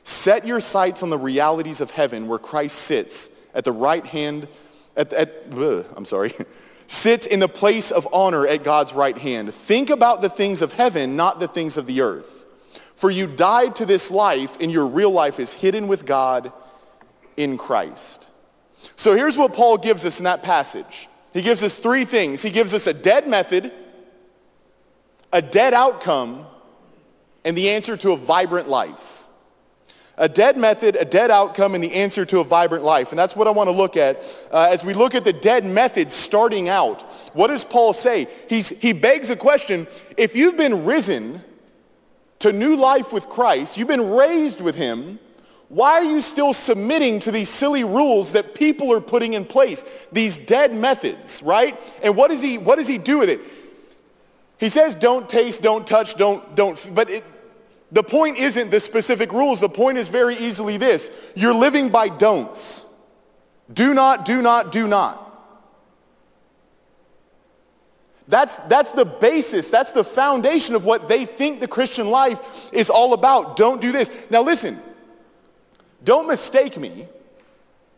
set 0.05 0.47
your 0.47 0.61
sights 0.61 1.03
on 1.03 1.11
the 1.11 1.19
realities 1.19 1.81
of 1.81 1.91
heaven 1.91 2.29
where 2.29 2.39
Christ 2.39 2.79
sits 2.79 3.29
at 3.55 3.65
the 3.65 3.73
right 3.73 4.05
hand, 4.07 4.49
at, 4.97 5.13
at 5.13 5.45
ugh, 5.53 5.87
I'm 5.97 6.05
sorry, 6.05 6.35
sits 6.89 7.27
in 7.27 7.41
the 7.41 7.49
place 7.49 7.91
of 7.91 8.09
honor 8.13 8.47
at 8.47 8.65
God's 8.65 8.93
right 8.93 9.17
hand. 9.17 9.53
Think 9.53 9.91
about 9.91 10.23
the 10.23 10.29
things 10.29 10.63
of 10.63 10.73
heaven, 10.73 11.17
not 11.17 11.41
the 11.41 11.49
things 11.49 11.77
of 11.77 11.87
the 11.87 12.01
earth. 12.01 12.45
For 12.95 13.11
you 13.11 13.27
died 13.27 13.77
to 13.77 13.87
this 13.87 14.11
life, 14.11 14.57
and 14.61 14.73
your 14.73 14.87
real 14.87 15.11
life 15.11 15.39
is 15.39 15.53
hidden 15.53 15.89
with 15.89 16.07
God 16.07 16.53
in 17.37 17.59
Christ. 17.59 18.31
So 18.97 19.15
here's 19.15 19.37
what 19.37 19.53
Paul 19.53 19.77
gives 19.77 20.07
us 20.07 20.19
in 20.19 20.25
that 20.25 20.43
passage. 20.43 21.09
He 21.37 21.43
gives 21.43 21.63
us 21.63 21.77
three 21.77 22.07
things. 22.07 22.41
He 22.41 22.49
gives 22.49 22.73
us 22.73 22.87
a 22.87 22.95
dead 22.95 23.29
method, 23.29 23.71
a 25.31 25.43
dead 25.43 25.75
outcome, 25.75 26.47
and 27.45 27.57
the 27.57 27.69
answer 27.69 27.95
to 27.99 28.13
a 28.13 28.17
vibrant 28.17 28.71
life. 28.71 29.25
A 30.17 30.31
dead 30.31 30.57
method, 30.57 30.97
a 30.97 31.05
dead 31.05 31.31
outcome, 31.31 31.75
and 31.75 31.85
the 31.85 31.93
answer 31.93 32.25
to 32.25 32.41
a 32.41 32.45
vibrant 32.45 32.85
life. 32.85 33.11
And 33.11 33.19
that's 33.19 33.37
what 33.37 33.47
I 33.47 33.51
want 33.51 33.69
to 33.69 33.73
look 33.73 33.99
at. 33.99 34.23
Uh, 34.51 34.69
as 34.71 34.83
we 34.83 34.95
look 34.95 35.15
at 35.15 35.25
the 35.25 35.33
dead 35.35 35.67
method 35.67 36.11
starting 36.11 36.71
out, 36.71 37.03
what 37.35 37.49
does 37.49 37.67
Paul 37.67 37.93
say? 37.93 38.29
He's, 38.49 38.71
he 38.71 38.95
begs 38.95 39.29
a 39.29 39.37
question. 39.37 39.87
If 40.17 40.35
you've 40.37 40.57
been 40.57 40.87
risen 40.87 41.45
to 42.39 42.51
new 42.51 42.77
life 42.77 43.13
with 43.13 43.29
Christ, 43.29 43.77
you've 43.77 43.89
been 43.89 44.09
raised 44.09 44.63
with 44.63 44.75
him, 44.75 45.19
why 45.69 45.93
are 45.93 46.05
you 46.05 46.21
still 46.21 46.53
submitting 46.53 47.19
to 47.21 47.33
these 47.33 47.49
silly 47.49 47.83
rules 47.83 48.33
that 48.33 48.55
people 48.55 48.93
are 48.93 49.01
putting 49.01 49.35
in 49.35 49.45
place? 49.45 49.85
These 50.13 50.39
dead 50.39 50.75
methods, 50.75 51.43
right? 51.43 51.79
And 52.03 52.17
what 52.17 52.31
does 52.31 52.41
he, 52.41 52.57
what 52.59 52.77
does 52.77 52.87
he 52.87 52.99
do 52.99 53.19
with 53.19 53.29
it? 53.29 53.41
He 54.59 54.69
says 54.69 54.95
don't 54.95 55.29
taste, 55.29 55.63
don't 55.63 55.87
touch, 55.87 56.15
don't, 56.17 56.55
don't, 56.55 56.91
but 56.95 57.11
it, 57.11 57.25
the 57.91 58.03
point 58.03 58.39
isn't 58.39 58.71
the 58.71 58.81
specific 58.81 59.33
rules. 59.33 59.61
The 59.61 59.69
point 59.69 59.99
is 59.99 60.09
very 60.09 60.37
easily 60.37 60.77
this. 60.77 61.11
You're 61.35 61.55
living 61.55 61.91
by 61.91 62.09
don'ts. 62.09 62.87
Do 63.73 63.93
not, 63.93 64.25
do 64.25 64.43
not, 64.43 64.71
do 64.71 64.87
not. 64.87 65.23
That's, 68.29 68.57
that's 68.69 68.91
the 68.91 69.05
basis, 69.05 69.71
that's 69.71 69.93
the 69.93 70.03
foundation 70.03 70.75
of 70.75 70.85
what 70.85 71.07
they 71.07 71.27
think 71.27 71.61
the 71.61 71.69
Christian 71.69 72.11
life 72.11 72.41
is 72.73 72.91
all 72.91 73.13
about. 73.13 73.57
Don't 73.57 73.81
do 73.81 73.93
this. 73.93 74.11
Now 74.31 74.43
listen, 74.43 74.81
don't 76.05 76.29
mistake 76.29 76.79
me, 76.79 77.09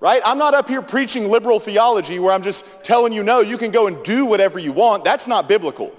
right? 0.01 0.23
I'm 0.25 0.39
not 0.39 0.55
up 0.55 0.69
here 0.69 0.83
preaching 0.83 1.29
liberal 1.29 1.61
theology 1.61 2.19
where 2.19 2.33
I'm 2.33 2.43
just 2.43 2.65
telling 2.85 3.13
you, 3.13 3.23
no, 3.23 3.41
you 3.41 3.59
can 3.59 3.71
go 3.71 3.87
and 3.87 4.03
do 4.03 4.25
whatever 4.25 4.59
you 4.59 4.73
want. 4.73 5.05
That's 5.05 5.27
not 5.27 5.49
biblical. 5.49 5.95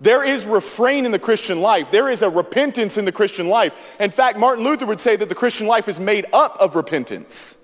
There 0.00 0.24
is 0.24 0.46
refrain 0.46 1.04
in 1.04 1.12
the 1.12 1.18
Christian 1.18 1.60
life. 1.60 1.90
There 1.90 2.08
is 2.08 2.22
a 2.22 2.30
repentance 2.30 2.96
in 2.96 3.04
the 3.04 3.12
Christian 3.12 3.48
life. 3.48 3.96
In 4.00 4.10
fact, 4.10 4.38
Martin 4.38 4.64
Luther 4.64 4.86
would 4.86 5.00
say 5.00 5.16
that 5.16 5.28
the 5.28 5.34
Christian 5.34 5.66
life 5.66 5.88
is 5.88 6.00
made 6.00 6.26
up 6.32 6.56
of 6.58 6.74
repentance. 6.74 7.58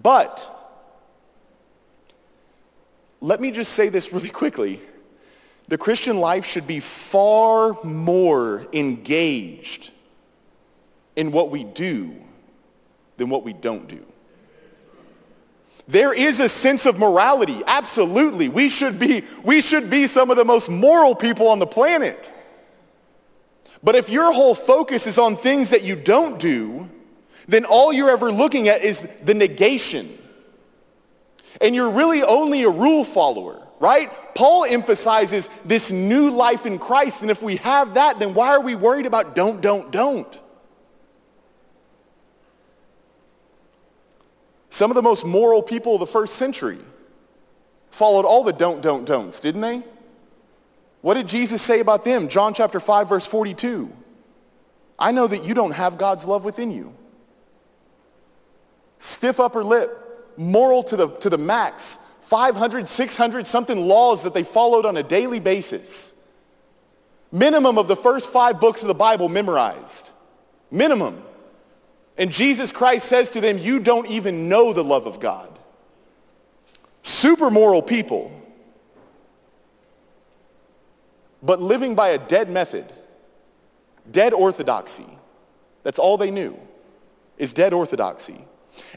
But, 0.00 0.52
let 3.22 3.40
me 3.40 3.50
just 3.50 3.72
say 3.72 3.88
this 3.88 4.12
really 4.12 4.28
quickly. 4.28 4.82
The 5.68 5.78
Christian 5.78 6.18
life 6.18 6.44
should 6.44 6.66
be 6.66 6.80
far 6.80 7.82
more 7.82 8.66
engaged 8.74 9.90
in 11.16 11.32
what 11.32 11.50
we 11.50 11.64
do 11.64 12.14
than 13.16 13.30
what 13.30 13.42
we 13.42 13.52
don't 13.52 13.88
do. 13.88 14.04
There 15.88 16.12
is 16.12 16.40
a 16.40 16.48
sense 16.48 16.84
of 16.84 16.98
morality, 16.98 17.62
absolutely. 17.66 18.48
We 18.48 18.68
should 18.68 18.98
be, 18.98 19.22
we 19.44 19.60
should 19.60 19.88
be 19.88 20.06
some 20.06 20.30
of 20.30 20.36
the 20.36 20.44
most 20.44 20.68
moral 20.68 21.14
people 21.14 21.48
on 21.48 21.58
the 21.58 21.66
planet. 21.66 22.30
But 23.82 23.94
if 23.94 24.08
your 24.08 24.32
whole 24.32 24.54
focus 24.54 25.06
is 25.06 25.16
on 25.16 25.36
things 25.36 25.70
that 25.70 25.84
you 25.84 25.94
don't 25.94 26.40
do, 26.40 26.88
then 27.46 27.64
all 27.64 27.92
you're 27.92 28.10
ever 28.10 28.32
looking 28.32 28.66
at 28.66 28.82
is 28.82 29.06
the 29.22 29.34
negation. 29.34 30.18
And 31.60 31.74
you're 31.74 31.90
really 31.90 32.24
only 32.24 32.64
a 32.64 32.70
rule 32.70 33.04
follower, 33.04 33.62
right? 33.78 34.12
Paul 34.34 34.64
emphasizes 34.64 35.48
this 35.64 35.92
new 35.92 36.30
life 36.30 36.66
in 36.66 36.80
Christ. 36.80 37.22
And 37.22 37.30
if 37.30 37.42
we 37.42 37.56
have 37.56 37.94
that, 37.94 38.18
then 38.18 38.34
why 38.34 38.48
are 38.48 38.60
we 38.60 38.74
worried 38.74 39.06
about 39.06 39.36
don't, 39.36 39.60
don't, 39.60 39.92
don't? 39.92 40.40
Some 44.76 44.90
of 44.90 44.94
the 44.94 45.00
most 45.00 45.24
moral 45.24 45.62
people 45.62 45.94
of 45.94 46.00
the 46.00 46.06
first 46.06 46.34
century 46.34 46.78
followed 47.90 48.26
all 48.26 48.44
the 48.44 48.52
don't, 48.52 48.82
don't, 48.82 49.06
don'ts, 49.06 49.40
didn't 49.40 49.62
they? 49.62 49.82
What 51.00 51.14
did 51.14 51.28
Jesus 51.28 51.62
say 51.62 51.80
about 51.80 52.04
them? 52.04 52.28
John 52.28 52.52
chapter 52.52 52.78
5, 52.78 53.08
verse 53.08 53.26
42. 53.26 53.90
I 54.98 55.12
know 55.12 55.26
that 55.28 55.44
you 55.44 55.54
don't 55.54 55.70
have 55.70 55.96
God's 55.96 56.26
love 56.26 56.44
within 56.44 56.70
you. 56.70 56.92
Stiff 58.98 59.40
upper 59.40 59.64
lip, 59.64 60.34
moral 60.36 60.84
to 60.84 60.96
the, 60.96 61.08
to 61.08 61.30
the 61.30 61.38
max, 61.38 61.98
500, 62.24 62.86
600 62.86 63.46
something 63.46 63.80
laws 63.88 64.24
that 64.24 64.34
they 64.34 64.42
followed 64.42 64.84
on 64.84 64.98
a 64.98 65.02
daily 65.02 65.40
basis. 65.40 66.12
Minimum 67.32 67.78
of 67.78 67.88
the 67.88 67.96
first 67.96 68.28
five 68.28 68.60
books 68.60 68.82
of 68.82 68.88
the 68.88 68.94
Bible 68.94 69.30
memorized. 69.30 70.10
Minimum. 70.70 71.22
And 72.18 72.32
Jesus 72.32 72.72
Christ 72.72 73.06
says 73.06 73.30
to 73.30 73.40
them, 73.40 73.58
you 73.58 73.78
don't 73.78 74.08
even 74.08 74.48
know 74.48 74.72
the 74.72 74.84
love 74.84 75.06
of 75.06 75.20
God. 75.20 75.58
Super 77.02 77.50
moral 77.50 77.82
people, 77.82 78.32
but 81.42 81.60
living 81.60 81.94
by 81.94 82.08
a 82.08 82.18
dead 82.18 82.50
method, 82.50 82.92
dead 84.10 84.32
orthodoxy. 84.32 85.06
That's 85.82 85.98
all 85.98 86.16
they 86.16 86.30
knew, 86.30 86.58
is 87.38 87.52
dead 87.52 87.72
orthodoxy. 87.72 88.44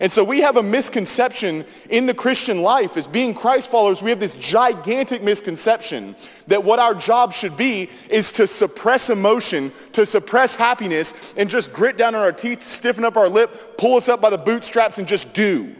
And 0.02 0.12
so 0.12 0.24
we 0.24 0.42
have 0.42 0.58
a 0.58 0.64
misconception 0.64 1.66
in 1.90 2.06
the 2.06 2.14
Christian 2.14 2.62
life 2.62 2.98
as 2.98 3.08
being 3.08 3.34
Christ 3.34 3.70
followers. 3.70 4.02
We 4.02 4.10
have 4.10 4.20
this 4.20 4.36
gigantic 4.36 5.22
misconception 5.22 6.16
that 6.48 6.64
what 6.64 6.80
our 6.80 6.96
job 6.96 7.34
should 7.34 7.58
be 7.58 7.90
is 8.10 8.32
to 8.34 8.48
suppress 8.48 9.10
emotion, 9.10 9.72
to 9.94 10.06
suppress 10.06 10.56
happiness, 10.56 11.14
and 11.36 11.50
just 11.50 11.74
grit 11.74 11.98
down 11.98 12.16
on 12.16 12.22
our 12.22 12.32
teeth, 12.32 12.66
stiffen 12.66 13.04
up 13.04 13.18
our 13.18 13.28
lip, 13.28 13.78
pull 13.78 13.98
us 13.98 14.08
up 14.08 14.22
by 14.22 14.30
the 14.30 14.38
bootstraps, 14.38 14.98
and 14.98 15.08
just 15.08 15.34
do. 15.34 15.76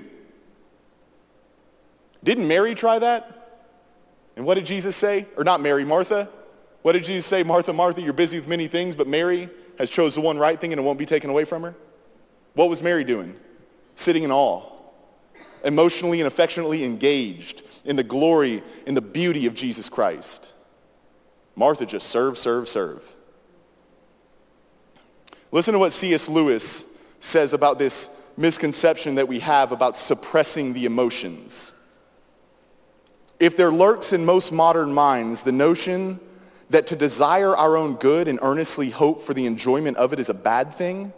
Didn't 2.24 2.48
Mary 2.48 2.76
try 2.76 3.00
that? 3.00 3.36
And 4.36 4.46
what 4.46 4.56
did 4.56 4.66
Jesus 4.66 4.96
say? 4.96 5.26
Or 5.38 5.44
not 5.44 5.62
Mary, 5.62 5.86
Martha? 5.86 6.30
What 6.82 6.94
did 6.94 7.04
Jesus 7.04 7.26
say? 7.26 7.44
Martha, 7.44 7.74
Martha, 7.74 8.02
you're 8.02 8.14
busy 8.14 8.40
with 8.40 8.48
many 8.48 8.68
things, 8.68 8.96
but 8.96 9.08
Mary 9.08 9.50
has 9.78 9.90
chose 9.90 10.16
the 10.16 10.22
one 10.22 10.38
right 10.38 10.60
thing 10.60 10.72
and 10.72 10.80
it 10.80 10.84
won't 10.84 11.00
be 11.00 11.06
taken 11.06 11.30
away 11.30 11.46
from 11.46 11.64
her. 11.64 11.76
What 12.54 12.70
was 12.70 12.82
Mary 12.82 13.04
doing? 13.04 13.36
Sitting 14.00 14.24
in 14.24 14.32
awe, 14.32 14.64
emotionally 15.66 16.22
and 16.22 16.28
affectionately 16.28 16.86
engaged 16.86 17.64
in 17.84 17.98
the 17.98 18.04
glory 18.04 18.64
and 18.88 18.96
the 18.96 19.02
beauty 19.02 19.46
of 19.46 19.54
Jesus 19.54 19.90
Christ. 19.90 20.54
Martha 21.54 21.86
just 21.86 22.08
serve, 22.08 22.38
serve, 22.38 22.70
serve. 22.70 23.14
Listen 25.52 25.74
to 25.74 25.80
what 25.80 25.92
C.S. 25.92 26.30
Lewis 26.30 26.86
says 27.20 27.52
about 27.52 27.78
this 27.78 28.10
misconception 28.38 29.16
that 29.16 29.28
we 29.28 29.40
have 29.40 29.74
about 29.74 29.98
suppressing 29.98 30.72
the 30.72 30.86
emotions. 30.86 31.74
If 33.38 33.58
there 33.58 33.72
lurks 33.72 34.14
in 34.14 34.24
most 34.24 34.54
modern 34.54 34.94
minds 34.94 35.44
the 35.44 35.52
notion 35.52 36.22
that 36.70 36.88
to 36.88 36.96
desire 36.96 37.54
our 37.54 37.76
own 37.76 37.96
good 37.96 38.30
and 38.30 38.40
earnestly 38.42 38.92
hope 38.92 39.22
for 39.24 39.34
the 39.34 39.46
enjoyment 39.46 39.98
of 39.98 40.14
it 40.14 40.20
is 40.20 40.30
a 40.30 40.34
bad 40.34 40.74
thing, 40.74 41.12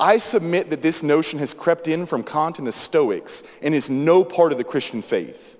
I 0.00 0.18
submit 0.18 0.70
that 0.70 0.82
this 0.82 1.02
notion 1.02 1.38
has 1.38 1.54
crept 1.54 1.88
in 1.88 2.06
from 2.06 2.24
Kant 2.24 2.58
and 2.58 2.66
the 2.66 2.72
Stoics 2.72 3.42
and 3.62 3.74
is 3.74 3.88
no 3.88 4.24
part 4.24 4.52
of 4.52 4.58
the 4.58 4.64
Christian 4.64 5.02
faith. 5.02 5.56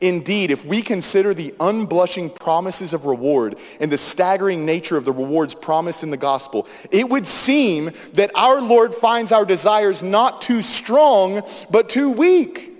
Indeed, 0.00 0.52
if 0.52 0.64
we 0.64 0.80
consider 0.80 1.34
the 1.34 1.52
unblushing 1.58 2.30
promises 2.30 2.94
of 2.94 3.04
reward 3.04 3.58
and 3.80 3.90
the 3.90 3.98
staggering 3.98 4.64
nature 4.64 4.96
of 4.96 5.04
the 5.04 5.12
rewards 5.12 5.54
promised 5.54 6.04
in 6.04 6.10
the 6.10 6.16
gospel, 6.16 6.68
it 6.92 7.08
would 7.08 7.26
seem 7.26 7.90
that 8.12 8.30
our 8.36 8.60
Lord 8.60 8.94
finds 8.94 9.32
our 9.32 9.44
desires 9.44 10.02
not 10.02 10.40
too 10.40 10.62
strong, 10.62 11.42
but 11.68 11.88
too 11.88 12.10
weak. 12.10 12.72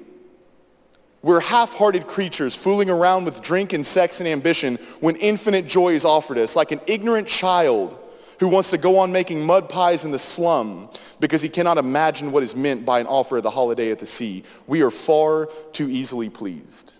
We're 1.20 1.40
half-hearted 1.40 2.06
creatures 2.06 2.54
fooling 2.54 2.88
around 2.88 3.24
with 3.24 3.42
drink 3.42 3.72
and 3.72 3.84
sex 3.84 4.20
and 4.20 4.28
ambition 4.28 4.76
when 5.00 5.16
infinite 5.16 5.66
joy 5.66 5.94
is 5.94 6.04
offered 6.04 6.38
us, 6.38 6.54
like 6.54 6.70
an 6.70 6.80
ignorant 6.86 7.26
child 7.26 7.98
who 8.38 8.48
wants 8.48 8.70
to 8.70 8.78
go 8.78 8.98
on 8.98 9.12
making 9.12 9.44
mud 9.44 9.68
pies 9.68 10.04
in 10.04 10.10
the 10.10 10.18
slum 10.18 10.88
because 11.20 11.42
he 11.42 11.48
cannot 11.48 11.78
imagine 11.78 12.30
what 12.30 12.42
is 12.42 12.54
meant 12.54 12.84
by 12.84 13.00
an 13.00 13.06
offer 13.06 13.38
of 13.38 13.42
the 13.42 13.50
holiday 13.50 13.90
at 13.90 13.98
the 13.98 14.06
sea. 14.06 14.44
We 14.66 14.82
are 14.82 14.90
far 14.90 15.46
too 15.72 15.88
easily 15.90 16.28
pleased. 16.28 16.92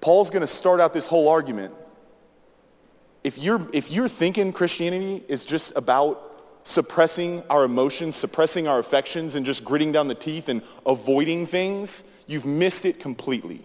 Paul's 0.00 0.30
going 0.30 0.40
to 0.40 0.48
start 0.48 0.80
out 0.80 0.92
this 0.92 1.06
whole 1.06 1.28
argument. 1.28 1.74
If 3.22 3.38
you're, 3.38 3.68
if 3.72 3.90
you're 3.90 4.08
thinking 4.08 4.52
Christianity 4.52 5.22
is 5.28 5.44
just 5.44 5.72
about 5.76 6.28
suppressing 6.64 7.42
our 7.48 7.64
emotions, 7.64 8.16
suppressing 8.16 8.66
our 8.66 8.80
affections, 8.80 9.36
and 9.36 9.46
just 9.46 9.64
gritting 9.64 9.92
down 9.92 10.08
the 10.08 10.14
teeth 10.14 10.48
and 10.48 10.62
avoiding 10.86 11.46
things, 11.46 12.02
you've 12.26 12.46
missed 12.46 12.84
it 12.84 12.98
completely. 12.98 13.62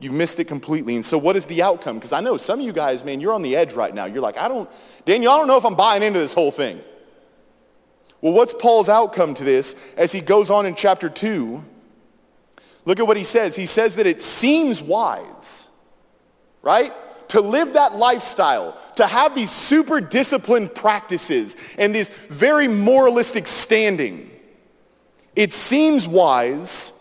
You've 0.00 0.14
missed 0.14 0.40
it 0.40 0.46
completely. 0.46 0.96
And 0.96 1.04
so 1.04 1.18
what 1.18 1.36
is 1.36 1.44
the 1.44 1.62
outcome? 1.62 1.96
Because 1.96 2.12
I 2.12 2.20
know 2.20 2.38
some 2.38 2.58
of 2.58 2.66
you 2.66 2.72
guys, 2.72 3.04
man, 3.04 3.20
you're 3.20 3.34
on 3.34 3.42
the 3.42 3.54
edge 3.54 3.74
right 3.74 3.94
now. 3.94 4.06
You're 4.06 4.22
like, 4.22 4.38
I 4.38 4.48
don't, 4.48 4.68
Daniel, 5.04 5.30
I 5.30 5.36
don't 5.36 5.46
know 5.46 5.58
if 5.58 5.64
I'm 5.66 5.74
buying 5.74 6.02
into 6.02 6.18
this 6.18 6.32
whole 6.32 6.50
thing. 6.50 6.80
Well, 8.22 8.32
what's 8.32 8.54
Paul's 8.54 8.88
outcome 8.88 9.34
to 9.34 9.44
this 9.44 9.74
as 9.96 10.10
he 10.10 10.22
goes 10.22 10.50
on 10.50 10.64
in 10.64 10.74
chapter 10.74 11.10
2? 11.10 11.62
Look 12.86 12.98
at 12.98 13.06
what 13.06 13.18
he 13.18 13.24
says. 13.24 13.54
He 13.56 13.66
says 13.66 13.96
that 13.96 14.06
it 14.06 14.22
seems 14.22 14.80
wise, 14.80 15.68
right? 16.62 16.94
To 17.28 17.42
live 17.42 17.74
that 17.74 17.94
lifestyle, 17.96 18.78
to 18.96 19.06
have 19.06 19.34
these 19.34 19.50
super 19.50 20.00
disciplined 20.00 20.74
practices 20.74 21.56
and 21.76 21.94
this 21.94 22.08
very 22.08 22.68
moralistic 22.68 23.46
standing. 23.46 24.30
It 25.36 25.52
seems 25.52 26.08
wise 26.08 26.92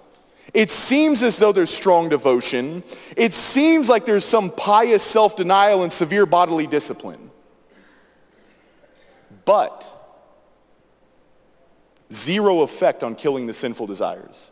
it 0.53 0.71
seems 0.71 1.23
as 1.23 1.37
though 1.37 1.51
there's 1.51 1.69
strong 1.69 2.09
devotion. 2.09 2.83
It 3.15 3.33
seems 3.33 3.89
like 3.89 4.05
there's 4.05 4.25
some 4.25 4.51
pious 4.51 5.03
self-denial 5.03 5.83
and 5.83 5.91
severe 5.91 6.25
bodily 6.25 6.67
discipline. 6.67 7.31
But 9.45 9.85
zero 12.11 12.61
effect 12.61 13.03
on 13.03 13.15
killing 13.15 13.47
the 13.47 13.53
sinful 13.53 13.87
desires. 13.87 14.51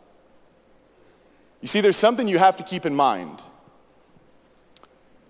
You 1.60 1.68
see, 1.68 1.80
there's 1.80 1.96
something 1.96 2.28
you 2.28 2.38
have 2.38 2.56
to 2.58 2.62
keep 2.62 2.86
in 2.86 2.94
mind. 2.94 3.42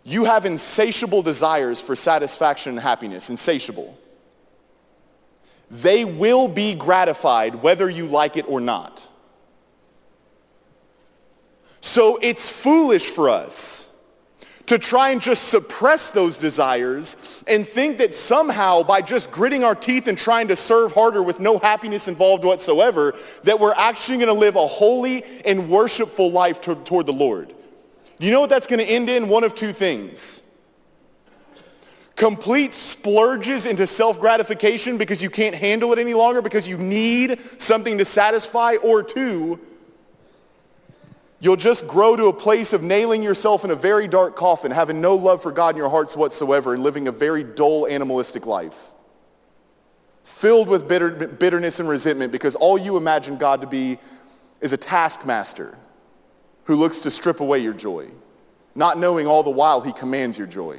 You 0.05 0.25
have 0.25 0.45
insatiable 0.45 1.23
desires 1.23 1.81
for 1.81 1.97
satisfaction 1.97 2.73
and 2.73 2.81
happiness, 2.81 3.31
insatiable. 3.31 3.99
They 5.71 6.05
will 6.05 6.49
be 6.49 6.75
gratified 6.75 7.57
whether 7.57 7.89
you 7.89 8.07
like 8.07 8.37
it 8.37 8.47
or 8.49 8.61
not. 8.61 9.08
So 11.89 12.19
it's 12.21 12.51
foolish 12.51 13.07
for 13.07 13.31
us 13.31 13.89
to 14.67 14.79
try 14.79 15.09
and 15.09 15.23
just 15.23 15.49
suppress 15.49 16.11
those 16.11 16.37
desires 16.37 17.17
and 17.47 17.67
think 17.67 17.97
that 17.97 18.15
somehow 18.15 18.83
by 18.83 19.01
just 19.01 19.31
gritting 19.31 19.65
our 19.65 19.75
teeth 19.75 20.07
and 20.07 20.19
trying 20.19 20.49
to 20.49 20.55
serve 20.55 20.93
harder 20.93 21.23
with 21.23 21.41
no 21.41 21.59
happiness 21.59 22.07
involved 22.07 22.45
whatsoever, 22.45 23.15
that 23.45 23.59
we're 23.59 23.73
actually 23.73 24.19
going 24.19 24.29
to 24.29 24.35
live 24.35 24.55
a 24.55 24.67
holy 24.67 25.25
and 25.47 25.71
worshipful 25.71 26.31
life 26.31 26.61
to, 26.61 26.75
toward 26.75 27.07
the 27.07 27.15
Lord. 27.15 27.55
You 28.19 28.33
know 28.33 28.43
what 28.43 28.51
that's 28.51 28.67
going 28.67 28.81
to 28.81 28.85
end 28.85 29.09
in? 29.09 29.27
One 29.27 29.43
of 29.43 29.55
two 29.55 29.73
things. 29.73 30.43
Complete 32.17 32.75
splurges 32.75 33.65
into 33.65 33.87
self-gratification 33.87 34.99
because 34.99 35.23
you 35.23 35.31
can't 35.31 35.55
handle 35.55 35.95
it 35.95 35.99
any 35.99 36.13
longer 36.13 36.43
because 36.43 36.69
you 36.69 36.77
need 36.77 37.41
something 37.57 37.97
to 37.97 38.05
satisfy, 38.05 38.77
or 38.77 39.03
two, 39.03 39.59
You'll 41.41 41.57
just 41.57 41.87
grow 41.87 42.17
to 42.17 42.27
a 42.27 42.33
place 42.33 42.73
of 42.73 42.83
nailing 42.83 43.23
yourself 43.23 43.65
in 43.65 43.71
a 43.71 43.77
very 43.77 44.09
dark 44.09 44.35
coffin, 44.35 44.73
having 44.73 45.01
no 45.01 45.15
love 45.15 45.41
for 45.41 45.53
God 45.53 45.71
in 45.71 45.77
your 45.77 45.89
hearts 45.89 46.17
whatsoever, 46.17 46.75
and 46.75 46.83
living 46.83 47.07
a 47.07 47.13
very 47.13 47.45
dull, 47.45 47.87
animalistic 47.87 48.45
life. 48.45 48.77
Filled 50.25 50.69
with 50.69 50.89
bitter, 50.89 51.11
bitterness 51.11 51.79
and 51.81 51.89
resentment 51.89 52.33
because 52.33 52.55
all 52.57 52.77
you 52.77 52.97
imagine 52.97 53.37
God 53.39 53.61
to 53.61 53.67
be 53.67 53.99
is 54.61 54.73
a 54.73 54.77
taskmaster 54.77 55.79
who 56.65 56.75
looks 56.75 57.01
to 57.01 57.11
strip 57.11 57.41
away 57.41 57.61
your 57.61 57.73
joy. 57.73 58.11
not 58.79 58.97
knowing 58.97 59.27
all 59.27 59.43
the 59.43 59.51
while 59.51 59.81
he 59.81 59.93
commands 59.93 60.39
your 60.39 60.47
joy. 60.47 60.79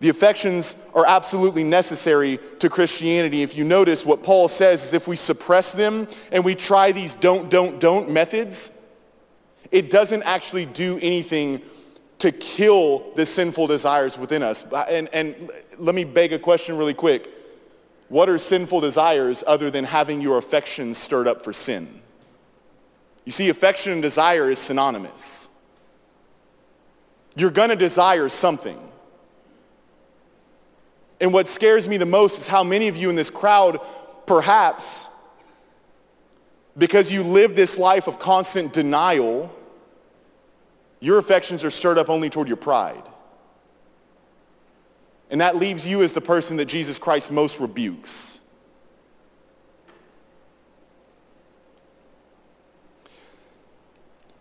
The 0.00 0.10
affections 0.10 0.76
are 0.94 1.06
absolutely 1.06 1.64
necessary 1.64 2.38
to 2.60 2.68
Christianity. 2.68 3.42
If 3.42 3.56
you 3.56 3.64
notice, 3.64 4.04
what 4.04 4.22
Paul 4.22 4.46
says 4.46 4.84
is 4.84 4.92
if 4.92 5.08
we 5.08 5.16
suppress 5.16 5.72
them 5.72 6.06
and 6.30 6.44
we 6.44 6.54
try 6.54 6.92
these 6.92 7.14
don't, 7.14 7.48
don't, 7.50 7.80
don't 7.80 8.10
methods, 8.10 8.70
it 9.70 9.90
doesn't 9.90 10.22
actually 10.22 10.66
do 10.66 10.98
anything 11.00 11.62
to 12.18 12.32
kill 12.32 13.12
the 13.14 13.24
sinful 13.24 13.66
desires 13.66 14.18
within 14.18 14.42
us. 14.42 14.64
And, 14.88 15.08
and 15.12 15.50
let 15.78 15.94
me 15.94 16.04
beg 16.04 16.32
a 16.32 16.38
question 16.38 16.76
really 16.76 16.94
quick. 16.94 17.30
What 18.08 18.28
are 18.28 18.38
sinful 18.38 18.80
desires 18.80 19.44
other 19.46 19.70
than 19.70 19.84
having 19.84 20.20
your 20.20 20.38
affections 20.38 20.98
stirred 20.98 21.28
up 21.28 21.44
for 21.44 21.52
sin? 21.52 22.00
You 23.24 23.32
see, 23.32 23.50
affection 23.50 23.92
and 23.92 24.02
desire 24.02 24.50
is 24.50 24.58
synonymous. 24.58 25.48
You're 27.36 27.50
going 27.50 27.68
to 27.68 27.76
desire 27.76 28.28
something. 28.28 28.80
And 31.20 31.32
what 31.32 31.46
scares 31.46 31.88
me 31.88 31.98
the 31.98 32.06
most 32.06 32.40
is 32.40 32.46
how 32.46 32.64
many 32.64 32.88
of 32.88 32.96
you 32.96 33.10
in 33.10 33.16
this 33.16 33.30
crowd, 33.30 33.80
perhaps, 34.26 35.08
because 36.76 37.12
you 37.12 37.22
live 37.22 37.54
this 37.54 37.76
life 37.76 38.06
of 38.06 38.18
constant 38.18 38.72
denial, 38.72 39.54
your 41.00 41.18
affections 41.18 41.64
are 41.64 41.70
stirred 41.70 41.98
up 41.98 42.08
only 42.08 42.30
toward 42.30 42.48
your 42.48 42.56
pride. 42.56 43.02
And 45.30 45.40
that 45.40 45.56
leaves 45.56 45.86
you 45.86 46.02
as 46.02 46.12
the 46.12 46.20
person 46.20 46.56
that 46.56 46.64
Jesus 46.66 46.98
Christ 46.98 47.30
most 47.30 47.60
rebukes. 47.60 48.40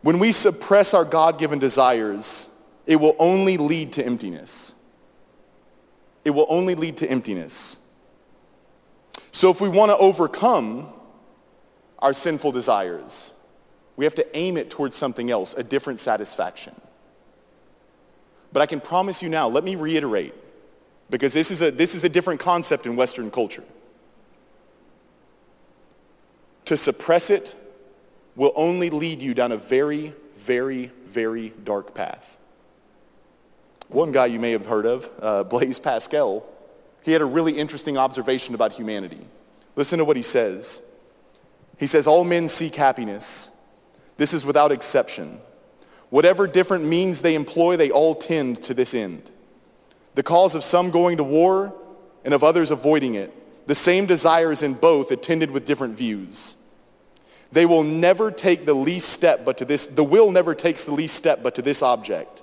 When 0.01 0.19
we 0.19 0.31
suppress 0.31 0.93
our 0.93 1.03
God-given 1.03 1.59
desires, 1.59 2.47
it 2.85 2.95
will 2.95 3.15
only 3.19 3.57
lead 3.57 3.93
to 3.93 4.05
emptiness 4.05 4.73
it 6.27 6.31
will 6.31 6.45
only 6.49 6.75
lead 6.75 6.97
to 6.97 7.09
emptiness. 7.09 7.77
So 9.31 9.49
if 9.49 9.61
we 9.61 9.69
want 9.69 9.91
to 9.91 9.97
overcome 9.97 10.89
our 11.99 12.11
sinful 12.11 12.51
desires, 12.51 13.33
we 13.97 14.05
have 14.05 14.15
to 14.15 14.37
aim 14.37 14.55
it 14.55 14.69
towards 14.69 14.95
something 14.95 15.29
else, 15.29 15.53
a 15.57 15.63
different 15.63 15.99
satisfaction. 15.99 16.73
But 18.53 18.61
I 18.61 18.67
can 18.67 18.79
promise 18.79 19.21
you 19.21 19.27
now, 19.27 19.49
let 19.49 19.63
me 19.63 19.75
reiterate, 19.75 20.33
because 21.09 21.33
this 21.33 21.51
is 21.51 21.61
a, 21.61 21.71
this 21.71 21.95
is 21.95 22.03
a 22.03 22.09
different 22.09 22.39
concept 22.39 22.85
in 22.85 22.95
Western 22.95 23.29
culture. 23.29 23.63
To 26.65 26.77
suppress 26.77 27.29
it 27.29 27.55
will 28.35 28.53
only 28.55 28.89
lead 28.89 29.21
you 29.21 29.33
down 29.33 29.51
a 29.51 29.57
very, 29.57 30.13
very, 30.37 30.91
very 31.05 31.49
dark 31.63 31.93
path. 31.93 32.37
One 33.89 34.11
guy 34.11 34.27
you 34.27 34.39
may 34.39 34.51
have 34.51 34.65
heard 34.65 34.85
of, 34.85 35.09
uh, 35.19 35.43
Blaise 35.45 35.79
Pascal, 35.79 36.45
he 37.01 37.13
had 37.13 37.21
a 37.21 37.25
really 37.25 37.57
interesting 37.57 37.97
observation 37.97 38.53
about 38.53 38.73
humanity. 38.73 39.25
Listen 39.75 39.97
to 39.99 40.05
what 40.05 40.17
he 40.17 40.23
says. 40.23 40.81
He 41.77 41.87
says, 41.87 42.05
all 42.05 42.23
men 42.23 42.47
seek 42.47 42.75
happiness. 42.75 43.49
This 44.17 44.33
is 44.33 44.45
without 44.45 44.71
exception. 44.71 45.39
Whatever 46.09 46.47
different 46.47 46.85
means 46.85 47.21
they 47.21 47.35
employ, 47.35 47.77
they 47.77 47.91
all 47.91 48.15
tend 48.15 48.63
to 48.63 48.73
this 48.73 48.93
end. 48.93 49.29
The 50.15 50.23
cause 50.23 50.55
of 50.55 50.63
some 50.63 50.89
going 50.89 51.17
to 51.17 51.23
war 51.23 51.75
and 52.25 52.33
of 52.33 52.43
others 52.43 52.71
avoiding 52.71 53.15
it. 53.15 53.33
The 53.67 53.75
same 53.75 54.05
desires 54.05 54.63
in 54.63 54.73
both 54.73 55.11
attended 55.11 55.51
with 55.51 55.65
different 55.65 55.95
views. 55.95 56.55
They 57.51 57.65
will 57.65 57.83
never 57.83 58.31
take 58.31 58.65
the 58.65 58.73
least 58.73 59.09
step 59.09 59.45
but 59.45 59.57
to 59.59 59.65
this, 59.65 59.85
the 59.85 60.03
will 60.03 60.31
never 60.31 60.55
takes 60.55 60.85
the 60.85 60.91
least 60.91 61.15
step 61.15 61.43
but 61.43 61.55
to 61.55 61.61
this 61.61 61.81
object. 61.81 62.41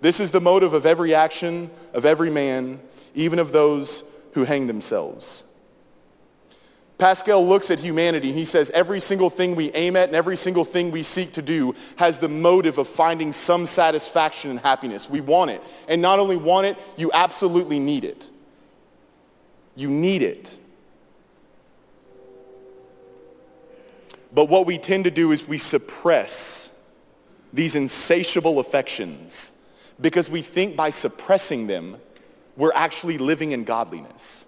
This 0.00 0.20
is 0.20 0.32
the 0.32 0.40
motive 0.40 0.74
of 0.74 0.84
every 0.84 1.14
action 1.14 1.70
of 1.92 2.04
every 2.04 2.30
man, 2.30 2.80
even 3.14 3.38
of 3.38 3.52
those 3.52 4.04
who 4.32 4.44
hang 4.44 4.66
themselves. 4.66 5.44
Pascal 6.98 7.44
looks 7.46 7.70
at 7.70 7.80
humanity 7.80 8.28
and 8.28 8.38
he 8.38 8.44
says 8.44 8.70
every 8.70 9.00
single 9.00 9.30
thing 9.30 9.56
we 9.56 9.72
aim 9.72 9.96
at 9.96 10.08
and 10.08 10.16
every 10.16 10.36
single 10.36 10.64
thing 10.64 10.90
we 10.90 11.02
seek 11.02 11.32
to 11.32 11.42
do 11.42 11.74
has 11.96 12.18
the 12.18 12.28
motive 12.28 12.78
of 12.78 12.86
finding 12.86 13.32
some 13.32 13.66
satisfaction 13.66 14.50
and 14.50 14.60
happiness. 14.60 15.10
We 15.10 15.20
want 15.20 15.50
it. 15.50 15.62
And 15.88 16.00
not 16.00 16.18
only 16.18 16.36
want 16.36 16.66
it, 16.66 16.76
you 16.96 17.10
absolutely 17.12 17.80
need 17.80 18.04
it. 18.04 18.28
You 19.74 19.88
need 19.88 20.22
it. 20.22 20.58
But 24.34 24.48
what 24.48 24.66
we 24.66 24.78
tend 24.78 25.04
to 25.04 25.10
do 25.10 25.32
is 25.32 25.46
we 25.46 25.58
suppress 25.58 26.70
these 27.52 27.74
insatiable 27.74 28.60
affections 28.60 29.52
because 30.00 30.30
we 30.30 30.42
think 30.42 30.76
by 30.76 30.90
suppressing 30.90 31.66
them, 31.66 31.96
we're 32.56 32.72
actually 32.74 33.18
living 33.18 33.52
in 33.52 33.64
godliness. 33.64 34.46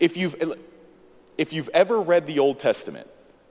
If 0.00 0.16
you've, 0.16 0.36
if 1.36 1.52
you've 1.52 1.70
ever 1.74 2.00
read 2.00 2.26
the 2.26 2.38
Old 2.38 2.58
Testament, 2.58 3.08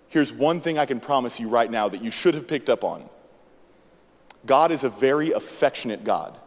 here's 0.09 0.31
one 0.31 0.61
thing 0.61 0.77
I 0.77 0.85
can 0.85 0.99
promise 0.99 1.39
you 1.39 1.49
right 1.49 1.69
now 1.69 1.89
that 1.89 2.03
you 2.03 2.11
should 2.11 2.33
have 2.33 2.47
picked 2.47 2.69
up 2.69 2.83
on. 2.83 3.09
God 4.45 4.71
is 4.71 4.83
a 4.83 4.89
very 4.89 5.31
affectionate 5.31 6.03
God. 6.03 6.37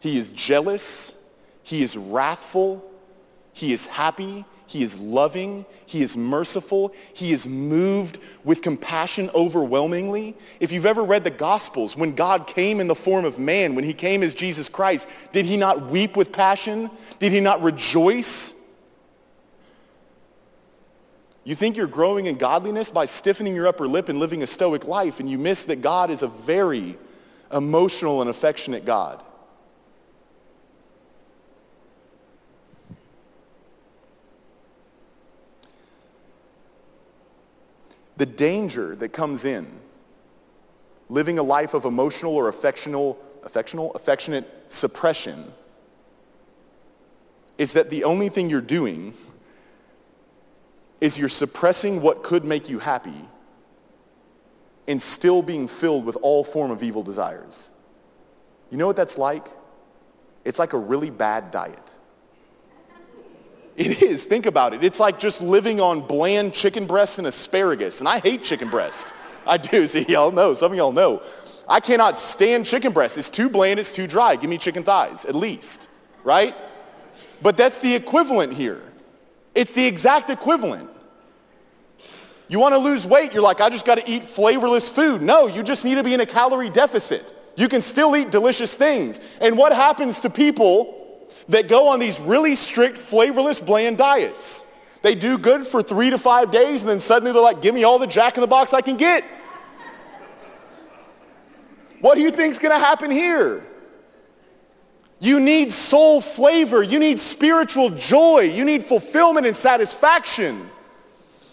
He 0.00 0.18
is 0.18 0.32
jealous. 0.32 1.14
He 1.62 1.82
is 1.82 1.96
wrathful. 1.96 2.84
He 3.52 3.72
is 3.72 3.86
happy. 3.86 4.44
He 4.72 4.82
is 4.82 4.98
loving. 4.98 5.66
He 5.84 6.00
is 6.00 6.16
merciful. 6.16 6.94
He 7.12 7.30
is 7.30 7.46
moved 7.46 8.18
with 8.42 8.62
compassion 8.62 9.28
overwhelmingly. 9.34 10.34
If 10.60 10.72
you've 10.72 10.86
ever 10.86 11.04
read 11.04 11.24
the 11.24 11.30
Gospels, 11.30 11.94
when 11.94 12.14
God 12.14 12.46
came 12.46 12.80
in 12.80 12.86
the 12.86 12.94
form 12.94 13.26
of 13.26 13.38
man, 13.38 13.74
when 13.74 13.84
he 13.84 13.92
came 13.92 14.22
as 14.22 14.32
Jesus 14.32 14.70
Christ, 14.70 15.10
did 15.30 15.44
he 15.44 15.58
not 15.58 15.90
weep 15.90 16.16
with 16.16 16.32
passion? 16.32 16.90
Did 17.18 17.32
he 17.32 17.40
not 17.40 17.62
rejoice? 17.62 18.54
You 21.44 21.54
think 21.54 21.76
you're 21.76 21.86
growing 21.86 22.24
in 22.24 22.38
godliness 22.38 22.88
by 22.88 23.04
stiffening 23.04 23.54
your 23.54 23.68
upper 23.68 23.86
lip 23.86 24.08
and 24.08 24.18
living 24.18 24.42
a 24.42 24.46
stoic 24.46 24.86
life, 24.86 25.20
and 25.20 25.28
you 25.28 25.36
miss 25.36 25.66
that 25.66 25.82
God 25.82 26.10
is 26.10 26.22
a 26.22 26.28
very 26.28 26.96
emotional 27.52 28.22
and 28.22 28.30
affectionate 28.30 28.86
God. 28.86 29.22
The 38.22 38.26
danger 38.26 38.94
that 38.94 39.08
comes 39.08 39.44
in 39.44 39.66
living 41.08 41.40
a 41.40 41.42
life 41.42 41.74
of 41.74 41.84
emotional 41.84 42.36
or 42.36 42.48
affectional, 42.48 43.18
affectional, 43.42 43.92
affectionate 43.94 44.48
suppression 44.68 45.52
is 47.58 47.72
that 47.72 47.90
the 47.90 48.04
only 48.04 48.28
thing 48.28 48.48
you're 48.48 48.60
doing 48.60 49.12
is 51.00 51.18
you're 51.18 51.28
suppressing 51.28 52.00
what 52.00 52.22
could 52.22 52.44
make 52.44 52.70
you 52.70 52.78
happy 52.78 53.28
and 54.86 55.02
still 55.02 55.42
being 55.42 55.66
filled 55.66 56.04
with 56.04 56.16
all 56.22 56.44
form 56.44 56.70
of 56.70 56.84
evil 56.84 57.02
desires. 57.02 57.70
You 58.70 58.76
know 58.76 58.86
what 58.86 58.94
that's 58.94 59.18
like? 59.18 59.48
It's 60.44 60.60
like 60.60 60.74
a 60.74 60.78
really 60.78 61.10
bad 61.10 61.50
diet. 61.50 61.90
It 63.76 64.02
is. 64.02 64.24
Think 64.24 64.46
about 64.46 64.74
it. 64.74 64.84
It's 64.84 65.00
like 65.00 65.18
just 65.18 65.40
living 65.40 65.80
on 65.80 66.06
bland 66.06 66.52
chicken 66.52 66.86
breasts 66.86 67.18
and 67.18 67.26
asparagus. 67.26 68.00
And 68.00 68.08
I 68.08 68.18
hate 68.18 68.42
chicken 68.42 68.68
breast. 68.68 69.12
I 69.46 69.56
do. 69.56 69.86
See, 69.88 70.04
y'all 70.08 70.32
know. 70.32 70.54
Some 70.54 70.72
of 70.72 70.78
y'all 70.78 70.92
know. 70.92 71.22
I 71.68 71.80
cannot 71.80 72.18
stand 72.18 72.66
chicken 72.66 72.92
breast. 72.92 73.16
It's 73.16 73.30
too 73.30 73.48
bland. 73.48 73.80
It's 73.80 73.92
too 73.92 74.06
dry. 74.06 74.36
Give 74.36 74.50
me 74.50 74.58
chicken 74.58 74.82
thighs, 74.82 75.24
at 75.24 75.34
least. 75.34 75.88
Right? 76.24 76.54
But 77.40 77.56
that's 77.56 77.78
the 77.78 77.94
equivalent 77.94 78.54
here. 78.54 78.82
It's 79.54 79.72
the 79.72 79.86
exact 79.86 80.30
equivalent. 80.30 80.90
You 82.48 82.58
want 82.58 82.74
to 82.74 82.78
lose 82.78 83.06
weight, 83.06 83.32
you're 83.32 83.42
like, 83.42 83.62
I 83.62 83.70
just 83.70 83.86
got 83.86 83.94
to 83.94 84.10
eat 84.10 84.24
flavorless 84.24 84.88
food. 84.88 85.22
No, 85.22 85.46
you 85.46 85.62
just 85.62 85.86
need 85.86 85.94
to 85.94 86.04
be 86.04 86.12
in 86.12 86.20
a 86.20 86.26
calorie 86.26 86.68
deficit. 86.68 87.34
You 87.56 87.68
can 87.68 87.80
still 87.80 88.14
eat 88.14 88.30
delicious 88.30 88.74
things. 88.74 89.20
And 89.40 89.56
what 89.56 89.72
happens 89.72 90.20
to 90.20 90.30
people 90.30 91.01
that 91.48 91.68
go 91.68 91.88
on 91.88 92.00
these 92.00 92.20
really 92.20 92.54
strict, 92.54 92.98
flavorless, 92.98 93.60
bland 93.60 93.98
diets. 93.98 94.64
They 95.02 95.14
do 95.14 95.36
good 95.36 95.66
for 95.66 95.82
three 95.82 96.10
to 96.10 96.18
five 96.18 96.50
days, 96.50 96.82
and 96.82 96.88
then 96.88 97.00
suddenly 97.00 97.32
they're 97.32 97.42
like, 97.42 97.60
give 97.60 97.74
me 97.74 97.84
all 97.84 97.98
the 97.98 98.06
Jack 98.06 98.36
in 98.36 98.40
the 98.40 98.46
Box 98.46 98.72
I 98.72 98.80
can 98.80 98.96
get. 98.96 99.24
What 102.00 102.14
do 102.14 102.20
you 102.20 102.30
think's 102.30 102.58
going 102.58 102.74
to 102.74 102.84
happen 102.84 103.10
here? 103.10 103.66
You 105.18 105.38
need 105.38 105.72
soul 105.72 106.20
flavor. 106.20 106.82
You 106.82 106.98
need 106.98 107.20
spiritual 107.20 107.90
joy. 107.90 108.40
You 108.40 108.64
need 108.64 108.84
fulfillment 108.84 109.46
and 109.46 109.56
satisfaction. 109.56 110.68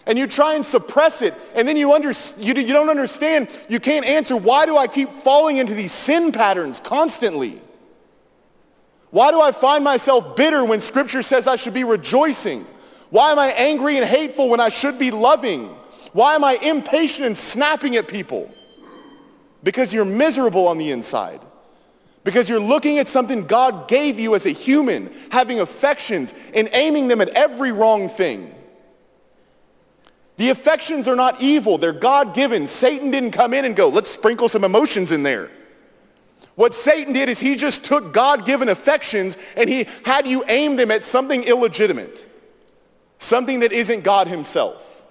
And 0.06 0.18
you 0.18 0.26
try 0.26 0.54
and 0.54 0.64
suppress 0.64 1.22
it, 1.22 1.34
and 1.54 1.68
then 1.68 1.76
you, 1.76 1.92
under, 1.92 2.10
you, 2.38 2.54
you 2.54 2.72
don't 2.72 2.88
understand. 2.88 3.48
You 3.68 3.78
can't 3.78 4.04
answer, 4.04 4.36
why 4.36 4.66
do 4.66 4.76
I 4.76 4.88
keep 4.88 5.10
falling 5.10 5.58
into 5.58 5.74
these 5.74 5.92
sin 5.92 6.32
patterns 6.32 6.80
constantly? 6.80 7.60
Why 9.10 9.30
do 9.30 9.40
I 9.40 9.52
find 9.52 9.82
myself 9.82 10.36
bitter 10.36 10.64
when 10.64 10.80
scripture 10.80 11.22
says 11.22 11.46
I 11.46 11.56
should 11.56 11.74
be 11.74 11.84
rejoicing? 11.84 12.66
Why 13.10 13.32
am 13.32 13.38
I 13.38 13.48
angry 13.48 13.96
and 13.96 14.06
hateful 14.06 14.48
when 14.48 14.60
I 14.60 14.68
should 14.68 14.98
be 14.98 15.10
loving? 15.10 15.74
Why 16.12 16.34
am 16.34 16.44
I 16.44 16.54
impatient 16.54 17.26
and 17.26 17.36
snapping 17.36 17.96
at 17.96 18.06
people? 18.08 18.50
Because 19.62 19.92
you're 19.92 20.04
miserable 20.04 20.68
on 20.68 20.78
the 20.78 20.90
inside. 20.90 21.40
Because 22.22 22.48
you're 22.48 22.60
looking 22.60 22.98
at 22.98 23.08
something 23.08 23.46
God 23.46 23.88
gave 23.88 24.18
you 24.18 24.34
as 24.34 24.46
a 24.46 24.50
human, 24.50 25.12
having 25.30 25.60
affections 25.60 26.34
and 26.54 26.68
aiming 26.72 27.08
them 27.08 27.20
at 27.20 27.30
every 27.30 27.72
wrong 27.72 28.08
thing. 28.08 28.54
The 30.36 30.50
affections 30.50 31.08
are 31.08 31.16
not 31.16 31.42
evil, 31.42 31.78
they're 31.78 31.92
God-given. 31.92 32.66
Satan 32.66 33.10
didn't 33.10 33.32
come 33.32 33.52
in 33.54 33.64
and 33.64 33.74
go, 33.74 33.88
let's 33.88 34.10
sprinkle 34.10 34.48
some 34.48 34.64
emotions 34.64 35.12
in 35.12 35.22
there. 35.22 35.50
What 36.56 36.74
Satan 36.74 37.12
did 37.12 37.28
is 37.28 37.40
he 37.40 37.56
just 37.56 37.84
took 37.84 38.12
God-given 38.12 38.68
affections 38.68 39.38
and 39.56 39.68
he 39.68 39.86
had 40.04 40.26
you 40.26 40.44
aim 40.48 40.76
them 40.76 40.90
at 40.90 41.04
something 41.04 41.44
illegitimate, 41.44 42.26
something 43.18 43.60
that 43.60 43.72
isn't 43.72 44.02
God 44.02 44.28
himself. 44.28 45.02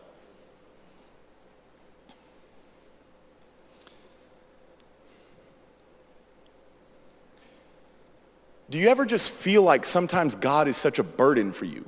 Do 8.70 8.78
you 8.78 8.90
ever 8.90 9.06
just 9.06 9.32
feel 9.32 9.64
like 9.64 9.84
sometimes 9.86 10.36
God 10.36 10.68
is 10.68 10.78
such 10.78 11.00
a 11.00 11.04
burden 11.04 11.52
for 11.54 11.66
you? 11.66 11.86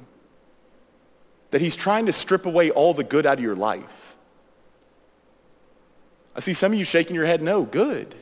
That 1.52 1.62
he's 1.62 1.76
trying 1.76 2.08
to 2.08 2.14
strip 2.14 2.48
away 2.48 2.72
all 2.72 2.96
the 2.96 3.04
good 3.04 3.28
out 3.28 3.38
of 3.38 3.44
your 3.44 3.56
life? 3.56 4.16
I 6.36 6.40
see 6.40 6.54
some 6.54 6.72
of 6.72 6.80
you 6.80 6.86
shaking 6.86 7.16
your 7.16 7.26
head, 7.26 7.44
no, 7.44 7.64
good. 7.64 8.16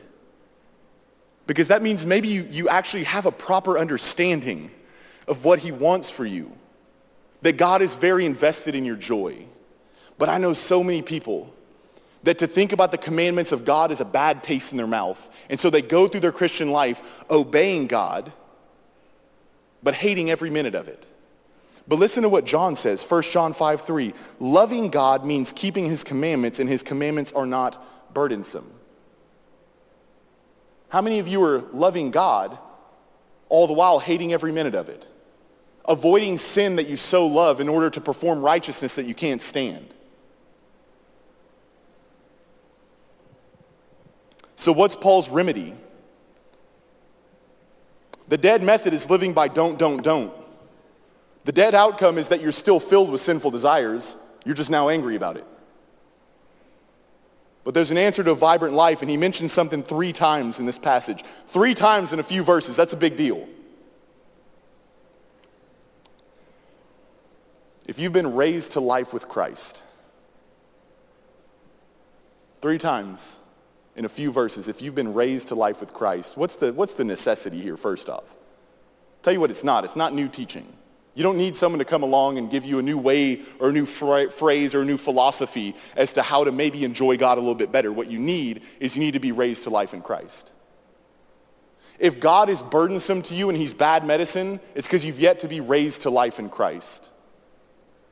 Because 1.50 1.66
that 1.66 1.82
means 1.82 2.06
maybe 2.06 2.28
you, 2.28 2.46
you 2.48 2.68
actually 2.68 3.02
have 3.02 3.26
a 3.26 3.32
proper 3.32 3.76
understanding 3.76 4.70
of 5.26 5.44
what 5.44 5.58
he 5.58 5.72
wants 5.72 6.08
for 6.08 6.24
you. 6.24 6.52
That 7.42 7.56
God 7.56 7.82
is 7.82 7.96
very 7.96 8.24
invested 8.24 8.76
in 8.76 8.84
your 8.84 8.94
joy. 8.94 9.46
But 10.16 10.28
I 10.28 10.38
know 10.38 10.52
so 10.52 10.84
many 10.84 11.02
people 11.02 11.52
that 12.22 12.38
to 12.38 12.46
think 12.46 12.70
about 12.70 12.92
the 12.92 12.98
commandments 12.98 13.50
of 13.50 13.64
God 13.64 13.90
is 13.90 14.00
a 14.00 14.04
bad 14.04 14.44
taste 14.44 14.70
in 14.70 14.76
their 14.76 14.86
mouth. 14.86 15.28
And 15.48 15.58
so 15.58 15.70
they 15.70 15.82
go 15.82 16.06
through 16.06 16.20
their 16.20 16.30
Christian 16.30 16.70
life 16.70 17.02
obeying 17.28 17.88
God, 17.88 18.32
but 19.82 19.94
hating 19.94 20.30
every 20.30 20.50
minute 20.50 20.76
of 20.76 20.86
it. 20.86 21.04
But 21.88 21.98
listen 21.98 22.22
to 22.22 22.28
what 22.28 22.44
John 22.44 22.76
says, 22.76 23.02
1 23.02 23.22
John 23.22 23.54
5, 23.54 23.80
3. 23.80 24.14
Loving 24.38 24.88
God 24.88 25.24
means 25.24 25.50
keeping 25.50 25.86
his 25.86 26.04
commandments, 26.04 26.60
and 26.60 26.70
his 26.70 26.84
commandments 26.84 27.32
are 27.32 27.44
not 27.44 28.14
burdensome. 28.14 28.70
How 30.90 31.00
many 31.00 31.20
of 31.20 31.28
you 31.28 31.42
are 31.44 31.64
loving 31.72 32.10
God 32.10 32.58
all 33.48 33.66
the 33.66 33.72
while 33.72 34.00
hating 34.00 34.32
every 34.32 34.52
minute 34.52 34.74
of 34.74 34.88
it? 34.88 35.06
Avoiding 35.86 36.36
sin 36.36 36.76
that 36.76 36.88
you 36.88 36.96
so 36.96 37.26
love 37.26 37.60
in 37.60 37.68
order 37.68 37.88
to 37.90 38.00
perform 38.00 38.42
righteousness 38.42 38.96
that 38.96 39.06
you 39.06 39.14
can't 39.14 39.40
stand. 39.40 39.94
So 44.56 44.72
what's 44.72 44.94
Paul's 44.94 45.30
remedy? 45.30 45.74
The 48.28 48.36
dead 48.36 48.62
method 48.62 48.92
is 48.92 49.08
living 49.08 49.32
by 49.32 49.48
don't, 49.48 49.78
don't, 49.78 50.02
don't. 50.02 50.32
The 51.44 51.52
dead 51.52 51.74
outcome 51.74 52.18
is 52.18 52.28
that 52.28 52.40
you're 52.40 52.52
still 52.52 52.78
filled 52.78 53.10
with 53.10 53.20
sinful 53.20 53.52
desires. 53.52 54.16
You're 54.44 54.54
just 54.54 54.70
now 54.70 54.88
angry 54.88 55.16
about 55.16 55.36
it. 55.36 55.46
But 57.62 57.74
there's 57.74 57.90
an 57.90 57.98
answer 57.98 58.24
to 58.24 58.30
a 58.30 58.34
vibrant 58.34 58.74
life, 58.74 59.02
and 59.02 59.10
he 59.10 59.16
mentions 59.16 59.52
something 59.52 59.82
three 59.82 60.12
times 60.12 60.58
in 60.58 60.66
this 60.66 60.78
passage. 60.78 61.22
Three 61.46 61.74
times 61.74 62.12
in 62.12 62.18
a 62.18 62.22
few 62.22 62.42
verses. 62.42 62.76
That's 62.76 62.92
a 62.92 62.96
big 62.96 63.16
deal. 63.16 63.46
If 67.86 67.98
you've 67.98 68.12
been 68.12 68.34
raised 68.34 68.72
to 68.72 68.80
life 68.80 69.12
with 69.12 69.28
Christ, 69.28 69.82
three 72.62 72.78
times 72.78 73.38
in 73.96 74.04
a 74.04 74.08
few 74.08 74.32
verses, 74.32 74.68
if 74.68 74.80
you've 74.80 74.94
been 74.94 75.12
raised 75.12 75.48
to 75.48 75.54
life 75.54 75.80
with 75.80 75.92
Christ, 75.92 76.36
what's 76.36 76.56
the, 76.56 76.72
what's 76.72 76.94
the 76.94 77.04
necessity 77.04 77.60
here, 77.60 77.76
first 77.76 78.08
off? 78.08 78.24
Tell 79.22 79.32
you 79.32 79.40
what 79.40 79.50
it's 79.50 79.64
not. 79.64 79.84
It's 79.84 79.96
not 79.96 80.14
new 80.14 80.28
teaching. 80.28 80.72
You 81.14 81.22
don't 81.22 81.36
need 81.36 81.56
someone 81.56 81.80
to 81.80 81.84
come 81.84 82.02
along 82.02 82.38
and 82.38 82.48
give 82.48 82.64
you 82.64 82.78
a 82.78 82.82
new 82.82 82.96
way 82.96 83.42
or 83.58 83.70
a 83.70 83.72
new 83.72 83.84
phrase 83.84 84.74
or 84.74 84.82
a 84.82 84.84
new 84.84 84.96
philosophy 84.96 85.74
as 85.96 86.12
to 86.14 86.22
how 86.22 86.44
to 86.44 86.52
maybe 86.52 86.84
enjoy 86.84 87.16
God 87.16 87.36
a 87.36 87.40
little 87.40 87.54
bit 87.54 87.72
better. 87.72 87.92
What 87.92 88.10
you 88.10 88.18
need 88.18 88.62
is 88.78 88.96
you 88.96 89.00
need 89.00 89.14
to 89.14 89.20
be 89.20 89.32
raised 89.32 89.64
to 89.64 89.70
life 89.70 89.92
in 89.92 90.02
Christ. 90.02 90.52
If 91.98 92.20
God 92.20 92.48
is 92.48 92.62
burdensome 92.62 93.22
to 93.22 93.34
you 93.34 93.50
and 93.50 93.58
he's 93.58 93.72
bad 93.72 94.06
medicine, 94.06 94.60
it's 94.74 94.86
because 94.86 95.04
you've 95.04 95.20
yet 95.20 95.40
to 95.40 95.48
be 95.48 95.60
raised 95.60 96.02
to 96.02 96.10
life 96.10 96.38
in 96.38 96.48
Christ. 96.48 97.10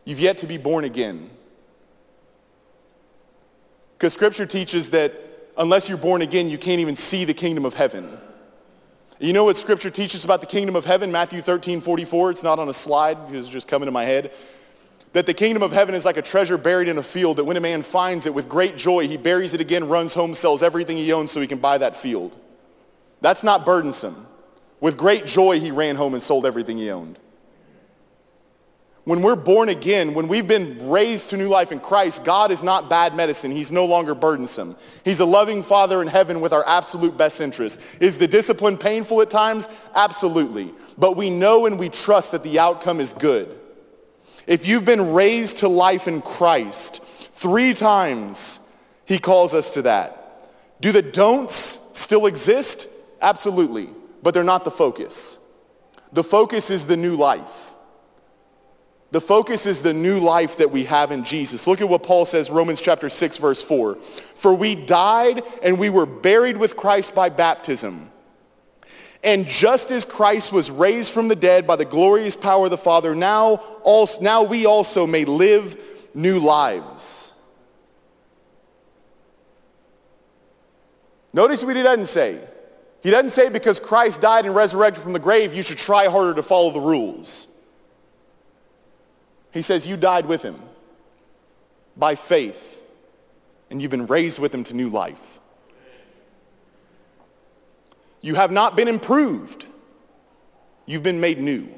You've 0.05 0.21
yet 0.21 0.39
to 0.39 0.47
be 0.47 0.59
born 0.59 0.85
again. 0.85 1.31
Because 3.97 4.13
scripture 4.13 4.45
teaches 4.45 4.91
that 4.91 5.15
unless 5.57 5.89
you're 5.89 5.99
born 5.99 6.21
again, 6.23 6.49
you 6.49 6.59
can't 6.59 6.81
even 6.81 6.97
see 6.97 7.25
the 7.25 7.35
kingdom 7.35 7.65
of 7.65 7.75
heaven. 7.75 8.19
You 9.20 9.33
know 9.33 9.44
what 9.44 9.57
scripture 9.57 9.90
teaches 9.90 10.24
about 10.24 10.40
the 10.40 10.46
kingdom 10.46 10.76
of 10.76 10.85
heaven? 10.85 11.11
Matthew 11.11 11.42
13, 11.42 11.81
44. 11.81 12.31
It's 12.31 12.42
not 12.44 12.61
on 12.61 12.68
a 12.68 12.74
slide 12.74 13.18
it's 13.33 13.48
just 13.48 13.66
coming 13.66 13.87
to 13.87 13.92
my 13.92 14.04
head. 14.04 14.33
That 15.12 15.26
the 15.26 15.35
kingdom 15.35 15.62
of 15.62 15.72
heaven 15.72 15.94
is 15.94 16.04
like 16.04 16.16
a 16.16 16.22
treasure 16.22 16.57
buried 16.57 16.87
in 16.87 16.98
a 16.98 17.02
field 17.02 17.38
that 17.38 17.44
when 17.44 17.57
a 17.57 17.61
man 17.61 17.83
finds 17.83 18.26
it 18.26 18.35
with 18.35 18.48
great 18.48 18.76
joy, 18.76 19.09
he 19.09 19.16
buries 19.16 19.54
it 19.54 19.61
again, 19.61 19.88
runs 19.88 20.14
home, 20.14 20.35
sells 20.35 20.62
everything 20.62 20.96
he 20.96 21.12
owns 21.12 21.33
so 21.33 21.40
he 21.40 21.46
can 21.46 21.59
buy 21.59 21.78
that 21.78 21.96
field. 21.96 22.37
That's 23.20 23.42
not 23.42 23.64
burdensome. 23.64 24.26
With 24.81 24.96
great 24.96 25.26
joy, 25.26 25.59
he 25.59 25.72
ran 25.72 25.96
home 25.96 26.14
and 26.14 26.22
sold 26.22 26.46
everything 26.46 26.78
he 26.78 26.90
owned. 26.90 27.18
When 29.09 29.23
we're 29.23 29.37
born 29.37 29.71
again, 29.71 30.12
when 30.12 30.29
we've 30.29 30.47
been 30.47 30.90
raised 30.90 31.31
to 31.31 31.38
new 31.38 31.49
life 31.49 31.73
in 31.73 31.81
Christ, 31.81 32.25
God 32.25 32.51
is 32.51 32.62
not 32.62 32.90
bad 32.90 33.16
medicine. 33.16 33.51
He's 33.51 33.73
no 33.73 33.87
longer 33.87 34.14
burdensome. 34.14 34.77
He's 35.03 35.21
a 35.21 35.25
loving 35.25 35.62
Father 35.62 36.03
in 36.03 36.09
heaven 36.09 36.42
with 36.42 36.53
our 36.53 36.62
absolute 36.68 37.16
best 37.16 37.40
interest. 37.40 37.81
Is 38.01 38.18
the 38.18 38.29
discipline 38.29 38.77
painful 38.77 39.23
at 39.23 39.31
times? 39.31 39.66
Absolutely. 39.94 40.75
But 40.99 41.16
we 41.16 41.31
know 41.31 41.64
and 41.64 41.79
we 41.79 41.88
trust 41.88 42.33
that 42.33 42.42
the 42.42 42.59
outcome 42.59 43.01
is 43.01 43.14
good. 43.14 43.59
If 44.47 44.66
you've 44.66 44.85
been 44.85 45.14
raised 45.14 45.57
to 45.61 45.68
life 45.68 46.07
in 46.07 46.21
Christ, 46.21 47.01
three 47.33 47.73
times 47.73 48.61
he 49.07 49.18
calls 49.18 49.55
us 49.55 49.73
to 49.73 49.81
that. 49.83 50.51
Do 50.83 50.92
the 50.92 51.01
don'ts 51.01 51.79
still 51.94 52.27
exist? 52.27 52.88
Absolutely. 53.23 53.88
But 54.23 54.35
they're 54.35 54.44
not 54.44 54.64
the 54.64 54.71
focus. 54.71 55.38
The 56.12 56.23
focus 56.23 56.68
is 56.68 56.85
the 56.85 56.99
new 56.99 57.16
life. 57.16 57.67
The 59.11 59.21
focus 59.21 59.64
is 59.64 59.81
the 59.81 59.94
new 59.94 60.21
life 60.21 60.59
that 60.59 60.71
we 60.71 60.85
have 60.85 61.11
in 61.12 61.25
Jesus. 61.25 61.66
Look 61.66 61.81
at 61.81 61.88
what 61.88 62.03
Paul 62.03 62.27
says, 62.27 62.51
Romans 62.51 62.81
chapter 62.81 63.09
6, 63.09 63.38
verse 63.38 63.62
4. 63.62 63.97
For 64.35 64.53
we 64.53 64.75
died 64.75 65.42
and 65.62 65.79
we 65.79 65.88
were 65.88 66.05
buried 66.05 66.59
with 66.59 66.77
Christ 66.77 67.14
by 67.14 67.31
baptism. 67.31 68.11
And 69.25 69.49
just 69.49 69.90
as 69.90 70.05
Christ 70.05 70.53
was 70.53 70.71
raised 70.71 71.12
from 71.12 71.29
the 71.29 71.35
dead 71.35 71.66
by 71.66 71.77
the 71.77 71.85
glorious 71.87 72.37
power 72.37 72.66
of 72.66 72.71
the 72.71 72.79
Father, 72.79 73.14
now, 73.14 73.57
also, 73.83 74.21
now 74.21 74.42
we 74.42 74.66
also 74.66 75.07
may 75.07 75.25
live 75.25 75.83
new 76.14 76.38
lives. 76.38 77.33
Notice 81.33 81.64
what 81.64 81.77
he 81.77 81.83
doesn't 81.83 82.07
say. 82.07 82.40
He 83.03 83.11
doesn't 83.11 83.31
say 83.31 83.49
because 83.49 83.81
Christ 83.81 84.21
died 84.21 84.44
and 84.44 84.55
resurrected 84.55 85.03
from 85.03 85.14
the 85.14 85.18
grave, 85.18 85.55
you 85.55 85.62
should 85.62 85.79
try 85.79 86.07
harder 86.07 86.35
to 86.35 86.42
follow 86.42 86.71
the 86.71 86.81
rules. 86.81 87.48
He 89.53 89.63
says, 89.63 89.87
You 89.87 89.97
died 89.97 90.27
with 90.27 90.43
him 90.43 90.61
by 91.97 92.15
faith, 92.15 92.81
and 93.71 93.81
you've 93.81 93.91
been 93.91 94.07
raised 94.07 94.39
with 94.39 94.55
him 94.55 94.65
to 94.65 94.75
new 94.75 94.89
life. 94.89 95.41
You 98.21 98.35
have 98.35 98.51
not 98.51 98.77
been 98.77 98.89
improved, 98.89 99.67
you've 100.87 101.03
been 101.03 101.21
made 101.21 101.39
new. 101.39 101.69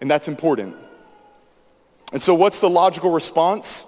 And 0.00 0.10
that's 0.10 0.28
important. 0.28 0.76
And 2.12 2.22
so, 2.22 2.34
what's 2.34 2.60
the 2.60 2.70
logical 2.70 3.10
response? 3.10 3.84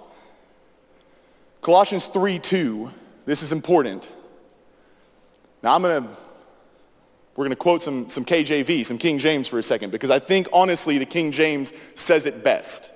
Colossians 1.61 2.07
3 2.07 2.39
2, 2.39 2.91
this 3.25 3.43
is 3.43 3.51
important. 3.51 4.11
Now, 5.63 5.75
I'm 5.75 5.81
going 5.81 6.03
to 6.03 6.09
we're 7.41 7.47
going 7.47 7.55
to 7.55 7.55
quote 7.55 7.81
some, 7.81 8.07
some 8.07 8.23
KJV, 8.23 8.85
some 8.85 8.99
King 8.99 9.17
James 9.17 9.47
for 9.47 9.57
a 9.57 9.63
second, 9.63 9.89
because 9.89 10.11
I 10.11 10.19
think 10.19 10.47
honestly 10.53 10.99
the 10.99 11.07
King 11.07 11.31
James 11.31 11.73
says 11.95 12.27
it 12.27 12.43
best. 12.43 12.91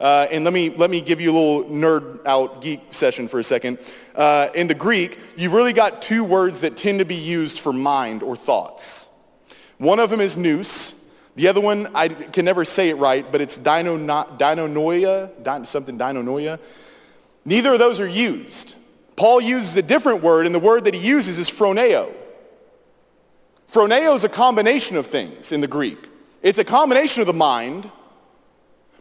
Uh, 0.00 0.26
and 0.32 0.42
let 0.42 0.52
me, 0.52 0.70
let 0.70 0.90
me 0.90 1.00
give 1.00 1.20
you 1.20 1.30
a 1.30 1.36
little 1.38 1.70
nerd 1.70 2.26
out 2.26 2.60
geek 2.60 2.80
session 2.90 3.28
for 3.28 3.38
a 3.38 3.44
second. 3.44 3.78
Uh, 4.16 4.48
in 4.52 4.66
the 4.66 4.74
Greek, 4.74 5.20
you've 5.36 5.52
really 5.52 5.72
got 5.72 6.02
two 6.02 6.24
words 6.24 6.62
that 6.62 6.76
tend 6.76 6.98
to 6.98 7.04
be 7.04 7.14
used 7.14 7.60
for 7.60 7.72
mind 7.72 8.24
or 8.24 8.34
thoughts. 8.34 9.06
One 9.78 10.00
of 10.00 10.10
them 10.10 10.20
is 10.20 10.36
nous. 10.36 10.92
The 11.36 11.46
other 11.46 11.60
one, 11.60 11.88
I 11.94 12.08
can 12.08 12.44
never 12.44 12.64
say 12.64 12.88
it 12.88 12.94
right, 12.94 13.24
but 13.30 13.40
it's 13.40 13.56
dino, 13.56 13.96
dinonoia, 13.96 15.68
something 15.68 15.96
dinonoia. 15.96 16.58
Neither 17.44 17.74
of 17.74 17.78
those 17.78 18.00
are 18.00 18.08
used. 18.08 18.74
Paul 19.14 19.40
uses 19.40 19.76
a 19.76 19.82
different 19.82 20.24
word, 20.24 20.46
and 20.46 20.54
the 20.54 20.58
word 20.58 20.82
that 20.82 20.94
he 20.94 21.06
uses 21.06 21.38
is 21.38 21.48
phroneo. 21.48 22.12
Phroneo 23.74 24.14
is 24.14 24.22
a 24.22 24.28
combination 24.28 24.96
of 24.96 25.08
things 25.08 25.50
in 25.50 25.60
the 25.60 25.66
Greek. 25.66 26.08
It's 26.42 26.60
a 26.60 26.64
combination 26.64 27.22
of 27.22 27.26
the 27.26 27.32
mind, 27.32 27.90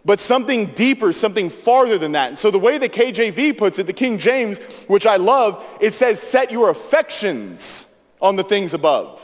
but 0.04 0.20
something 0.20 0.66
deeper, 0.74 1.14
something 1.14 1.52
farther 1.52 2.00
than 2.00 2.14
that. 2.14 2.30
And 2.30 2.40
so 2.40 2.50
the 2.50 2.58
way 2.58 2.80
the 2.80 2.90
KJV 2.90 3.56
puts 3.56 3.78
it, 3.78 3.86
the 3.86 3.94
King 3.94 4.18
James, 4.18 4.58
which 4.88 5.06
I 5.06 5.18
love, 5.18 5.64
it 5.80 5.94
says, 5.94 6.20
set 6.20 6.52
your 6.52 6.72
affections 6.72 7.86
on 8.20 8.36
the 8.36 8.44
things 8.44 8.74
above. 8.74 9.22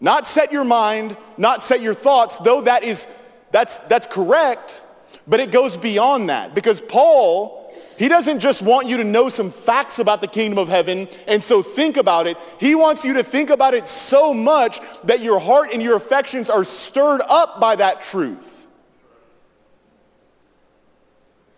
Not 0.00 0.26
set 0.26 0.50
your 0.50 0.64
mind, 0.64 1.16
not 1.38 1.62
set 1.62 1.80
your 1.80 1.94
thoughts, 1.94 2.38
though 2.38 2.62
that 2.62 2.82
is, 2.82 3.06
that's, 3.52 3.78
that's 3.78 4.08
correct, 4.08 4.82
but 5.24 5.38
it 5.38 5.52
goes 5.52 5.76
beyond 5.76 6.30
that 6.30 6.52
because 6.52 6.80
Paul, 6.80 7.61
he 8.02 8.08
doesn't 8.08 8.40
just 8.40 8.62
want 8.62 8.88
you 8.88 8.96
to 8.96 9.04
know 9.04 9.28
some 9.28 9.52
facts 9.52 10.00
about 10.00 10.20
the 10.20 10.26
kingdom 10.26 10.58
of 10.58 10.66
heaven 10.66 11.06
and 11.28 11.40
so 11.40 11.62
think 11.62 11.96
about 11.96 12.26
it. 12.26 12.36
He 12.58 12.74
wants 12.74 13.04
you 13.04 13.14
to 13.14 13.22
think 13.22 13.48
about 13.48 13.74
it 13.74 13.86
so 13.86 14.34
much 14.34 14.80
that 15.04 15.20
your 15.20 15.38
heart 15.38 15.72
and 15.72 15.80
your 15.80 15.94
affections 15.94 16.50
are 16.50 16.64
stirred 16.64 17.22
up 17.28 17.60
by 17.60 17.76
that 17.76 18.02
truth. 18.02 18.66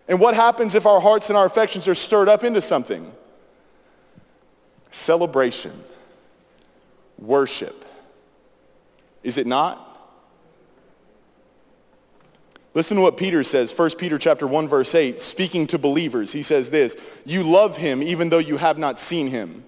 And 0.07 0.19
what 0.19 0.35
happens 0.35 0.75
if 0.75 0.85
our 0.85 1.01
hearts 1.01 1.31
and 1.31 1.37
our 1.37 1.47
affections 1.47 1.87
are 1.87 1.95
stirred 1.95 2.29
up 2.29 2.43
into 2.43 2.61
something? 2.61 3.11
Celebration, 4.91 5.83
worship. 7.17 7.85
Is 9.23 9.39
it 9.39 9.47
not? 9.47 9.94
Listen 12.75 12.97
to 12.97 13.01
what 13.01 13.15
Peter 13.15 13.43
says, 13.43 13.71
1 13.71 13.91
Peter 13.91 14.19
chapter 14.19 14.45
1 14.45 14.67
verse 14.67 14.93
8, 14.93 15.21
speaking 15.21 15.65
to 15.67 15.79
believers. 15.79 16.33
He 16.33 16.43
says 16.43 16.69
this, 16.69 16.95
"You 17.25 17.41
love 17.41 17.77
him 17.77 18.03
even 18.03 18.29
though 18.29 18.37
you 18.37 18.57
have 18.57 18.77
not 18.77 18.99
seen 18.99 19.27
him. 19.27 19.63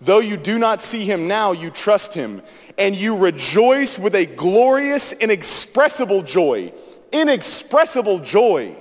Though 0.00 0.18
you 0.18 0.36
do 0.36 0.58
not 0.58 0.82
see 0.82 1.06
him 1.06 1.26
now, 1.26 1.52
you 1.52 1.70
trust 1.70 2.12
him, 2.12 2.42
and 2.76 2.94
you 2.94 3.16
rejoice 3.16 3.98
with 3.98 4.14
a 4.14 4.26
glorious 4.26 5.12
inexpressible 5.14 6.22
joy, 6.22 6.72
inexpressible 7.10 8.18
joy." 8.18 8.76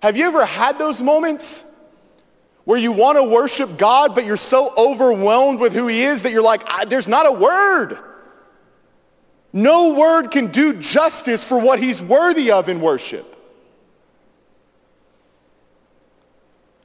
Have 0.00 0.16
you 0.16 0.26
ever 0.26 0.44
had 0.44 0.78
those 0.78 1.02
moments 1.02 1.64
where 2.64 2.78
you 2.78 2.92
want 2.92 3.18
to 3.18 3.24
worship 3.24 3.76
God, 3.78 4.14
but 4.14 4.24
you're 4.24 4.36
so 4.36 4.72
overwhelmed 4.76 5.58
with 5.58 5.72
who 5.72 5.88
he 5.88 6.04
is 6.04 6.22
that 6.22 6.30
you're 6.30 6.40
like, 6.40 6.62
there's 6.88 7.08
not 7.08 7.26
a 7.26 7.32
word. 7.32 7.98
No 9.52 9.94
word 9.94 10.30
can 10.30 10.48
do 10.48 10.74
justice 10.74 11.42
for 11.42 11.58
what 11.58 11.80
he's 11.80 12.00
worthy 12.00 12.50
of 12.50 12.68
in 12.68 12.80
worship. 12.80 13.26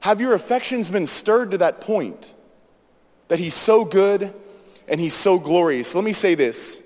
Have 0.00 0.20
your 0.20 0.34
affections 0.34 0.90
been 0.90 1.06
stirred 1.06 1.50
to 1.52 1.58
that 1.58 1.80
point 1.80 2.32
that 3.28 3.38
he's 3.38 3.54
so 3.54 3.84
good 3.84 4.32
and 4.88 5.00
he's 5.00 5.14
so 5.14 5.38
glorious? 5.38 5.94
Let 5.94 6.04
me 6.04 6.12
say 6.12 6.34
this. 6.34 6.80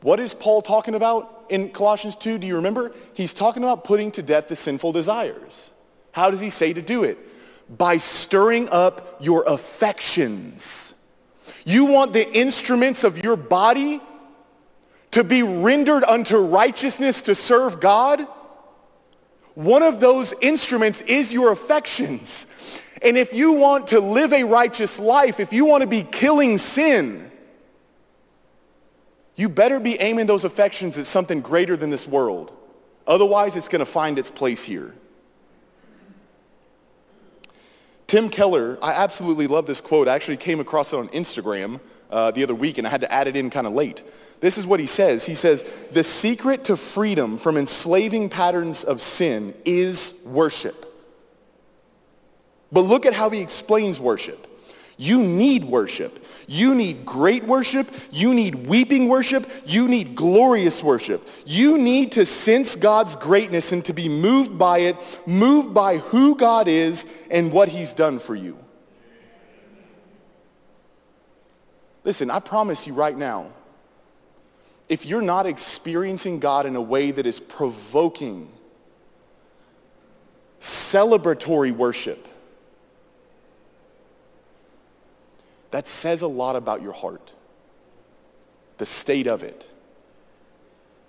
What 0.00 0.20
is 0.20 0.34
Paul 0.34 0.62
talking 0.62 0.94
about 0.94 1.46
in 1.48 1.70
Colossians 1.70 2.14
2? 2.16 2.38
Do 2.38 2.46
you 2.46 2.56
remember? 2.56 2.92
He's 3.14 3.32
talking 3.32 3.62
about 3.62 3.84
putting 3.84 4.10
to 4.12 4.22
death 4.22 4.48
the 4.48 4.56
sinful 4.56 4.92
desires. 4.92 5.70
How 6.12 6.30
does 6.30 6.40
he 6.40 6.50
say 6.50 6.72
to 6.72 6.82
do 6.82 7.04
it? 7.04 7.18
By 7.76 7.96
stirring 7.96 8.68
up 8.70 9.16
your 9.20 9.44
affections. 9.46 10.94
You 11.64 11.84
want 11.86 12.12
the 12.12 12.30
instruments 12.32 13.04
of 13.04 13.22
your 13.22 13.36
body 13.36 14.00
to 15.12 15.24
be 15.24 15.42
rendered 15.42 16.04
unto 16.04 16.36
righteousness 16.36 17.22
to 17.22 17.34
serve 17.34 17.80
God, 17.80 18.26
one 19.54 19.82
of 19.82 20.00
those 20.00 20.34
instruments 20.40 21.00
is 21.02 21.32
your 21.32 21.50
affections. 21.50 22.46
And 23.02 23.16
if 23.16 23.32
you 23.32 23.52
want 23.52 23.88
to 23.88 24.00
live 24.00 24.32
a 24.32 24.44
righteous 24.44 24.98
life, 24.98 25.40
if 25.40 25.52
you 25.52 25.64
want 25.64 25.82
to 25.82 25.86
be 25.86 26.02
killing 26.02 26.58
sin, 26.58 27.30
you 29.36 29.48
better 29.48 29.80
be 29.80 30.00
aiming 30.00 30.26
those 30.26 30.44
affections 30.44 30.98
at 30.98 31.06
something 31.06 31.40
greater 31.40 31.76
than 31.76 31.90
this 31.90 32.06
world. 32.06 32.52
Otherwise, 33.06 33.56
it's 33.56 33.68
going 33.68 33.80
to 33.80 33.86
find 33.86 34.18
its 34.18 34.30
place 34.30 34.64
here. 34.64 34.94
Tim 38.06 38.30
Keller, 38.30 38.78
I 38.82 38.92
absolutely 38.92 39.46
love 39.46 39.66
this 39.66 39.80
quote. 39.80 40.08
I 40.08 40.14
actually 40.14 40.38
came 40.38 40.60
across 40.60 40.92
it 40.92 40.96
on 40.96 41.08
Instagram 41.10 41.80
uh, 42.10 42.30
the 42.30 42.42
other 42.42 42.54
week 42.54 42.78
and 42.78 42.86
I 42.86 42.90
had 42.90 43.00
to 43.02 43.12
add 43.12 43.26
it 43.26 43.36
in 43.36 43.50
kind 43.50 43.66
of 43.66 43.72
late. 43.72 44.02
This 44.40 44.56
is 44.58 44.66
what 44.66 44.80
he 44.80 44.86
says. 44.86 45.26
He 45.26 45.34
says, 45.34 45.64
the 45.90 46.04
secret 46.04 46.64
to 46.64 46.76
freedom 46.76 47.38
from 47.38 47.56
enslaving 47.56 48.28
patterns 48.28 48.84
of 48.84 49.02
sin 49.02 49.54
is 49.64 50.14
worship. 50.24 50.86
But 52.70 52.82
look 52.82 53.06
at 53.06 53.14
how 53.14 53.30
he 53.30 53.40
explains 53.40 53.98
worship. 53.98 54.46
You 55.00 55.22
need 55.22 55.64
worship. 55.64 56.24
You 56.48 56.74
need 56.74 57.04
great 57.04 57.44
worship. 57.44 57.88
You 58.10 58.34
need 58.34 58.66
weeping 58.66 59.08
worship. 59.08 59.48
You 59.64 59.86
need 59.86 60.16
glorious 60.16 60.82
worship. 60.82 61.26
You 61.46 61.78
need 61.78 62.12
to 62.12 62.26
sense 62.26 62.74
God's 62.74 63.14
greatness 63.14 63.70
and 63.70 63.84
to 63.84 63.92
be 63.92 64.08
moved 64.08 64.58
by 64.58 64.78
it, 64.80 64.96
moved 65.24 65.72
by 65.72 65.98
who 65.98 66.34
God 66.34 66.66
is 66.66 67.06
and 67.30 67.52
what 67.52 67.68
he's 67.68 67.92
done 67.92 68.18
for 68.18 68.34
you. 68.34 68.58
Listen, 72.08 72.30
I 72.30 72.40
promise 72.40 72.86
you 72.86 72.94
right 72.94 73.14
now, 73.14 73.48
if 74.88 75.04
you're 75.04 75.20
not 75.20 75.44
experiencing 75.44 76.38
God 76.38 76.64
in 76.64 76.74
a 76.74 76.80
way 76.80 77.10
that 77.10 77.26
is 77.26 77.38
provoking, 77.38 78.50
celebratory 80.58 81.70
worship, 81.70 82.26
that 85.70 85.86
says 85.86 86.22
a 86.22 86.26
lot 86.26 86.56
about 86.56 86.80
your 86.80 86.94
heart, 86.94 87.34
the 88.78 88.86
state 88.86 89.26
of 89.26 89.42
it. 89.42 89.68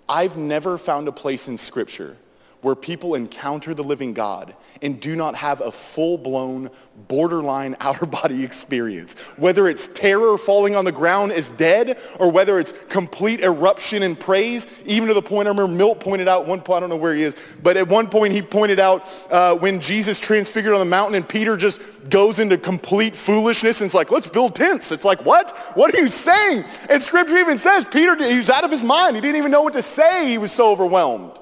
I've 0.06 0.36
never 0.36 0.76
found 0.76 1.08
a 1.08 1.12
place 1.12 1.48
in 1.48 1.56
Scripture 1.56 2.18
where 2.62 2.74
people 2.74 3.14
encounter 3.14 3.74
the 3.74 3.84
living 3.84 4.12
God 4.12 4.54
and 4.82 5.00
do 5.00 5.16
not 5.16 5.34
have 5.34 5.60
a 5.60 5.72
full-blown, 5.72 6.70
borderline 7.08 7.76
outer-body 7.80 8.44
experience. 8.44 9.14
Whether 9.36 9.68
it's 9.68 9.86
terror 9.86 10.36
falling 10.38 10.74
on 10.74 10.84
the 10.84 10.92
ground 10.92 11.32
as 11.32 11.50
dead 11.50 11.98
or 12.18 12.30
whether 12.30 12.58
it's 12.58 12.72
complete 12.88 13.40
eruption 13.40 14.02
in 14.02 14.16
praise, 14.16 14.66
even 14.84 15.08
to 15.08 15.14
the 15.14 15.22
point, 15.22 15.48
I 15.48 15.50
remember 15.50 15.72
Milt 15.72 16.00
pointed 16.00 16.28
out 16.28 16.46
one 16.46 16.60
point, 16.60 16.78
I 16.78 16.80
don't 16.80 16.90
know 16.90 16.96
where 16.96 17.14
he 17.14 17.22
is, 17.22 17.36
but 17.62 17.76
at 17.76 17.88
one 17.88 18.08
point 18.08 18.32
he 18.32 18.42
pointed 18.42 18.80
out 18.80 19.06
uh, 19.30 19.54
when 19.56 19.80
Jesus 19.80 20.18
transfigured 20.18 20.72
on 20.72 20.80
the 20.80 20.84
mountain 20.84 21.14
and 21.14 21.28
Peter 21.28 21.56
just 21.56 21.80
goes 22.08 22.38
into 22.38 22.58
complete 22.58 23.16
foolishness 23.16 23.80
and 23.80 23.86
it's 23.86 23.94
like, 23.94 24.10
let's 24.10 24.26
build 24.26 24.54
tents. 24.54 24.92
It's 24.92 25.04
like, 25.04 25.24
what? 25.24 25.56
What 25.74 25.94
are 25.94 25.98
you 25.98 26.08
saying? 26.08 26.64
And 26.88 27.02
scripture 27.02 27.36
even 27.38 27.58
says 27.58 27.84
Peter, 27.84 28.16
he 28.16 28.36
was 28.38 28.50
out 28.50 28.64
of 28.64 28.70
his 28.70 28.82
mind. 28.82 29.16
He 29.16 29.22
didn't 29.22 29.36
even 29.36 29.50
know 29.50 29.62
what 29.62 29.74
to 29.74 29.82
say. 29.82 30.28
He 30.28 30.38
was 30.38 30.52
so 30.52 30.70
overwhelmed. 30.70 31.38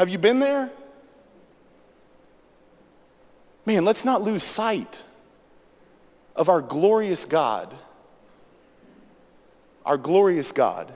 Have 0.00 0.08
you 0.08 0.16
been 0.16 0.40
there? 0.40 0.70
Man, 3.66 3.84
let's 3.84 4.02
not 4.02 4.22
lose 4.22 4.42
sight 4.42 5.04
of 6.34 6.48
our 6.48 6.62
glorious 6.62 7.26
God. 7.26 7.76
Our 9.84 9.98
glorious 9.98 10.52
God. 10.52 10.90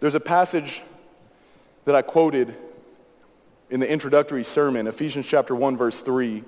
There's 0.00 0.14
a 0.14 0.20
passage 0.20 0.80
that 1.84 1.94
I 1.94 2.00
quoted 2.00 2.54
in 3.68 3.80
the 3.80 3.92
introductory 3.92 4.42
sermon, 4.42 4.86
Ephesians 4.86 5.26
chapter 5.26 5.54
1, 5.54 5.76
verse 5.76 6.00
3. 6.00 6.44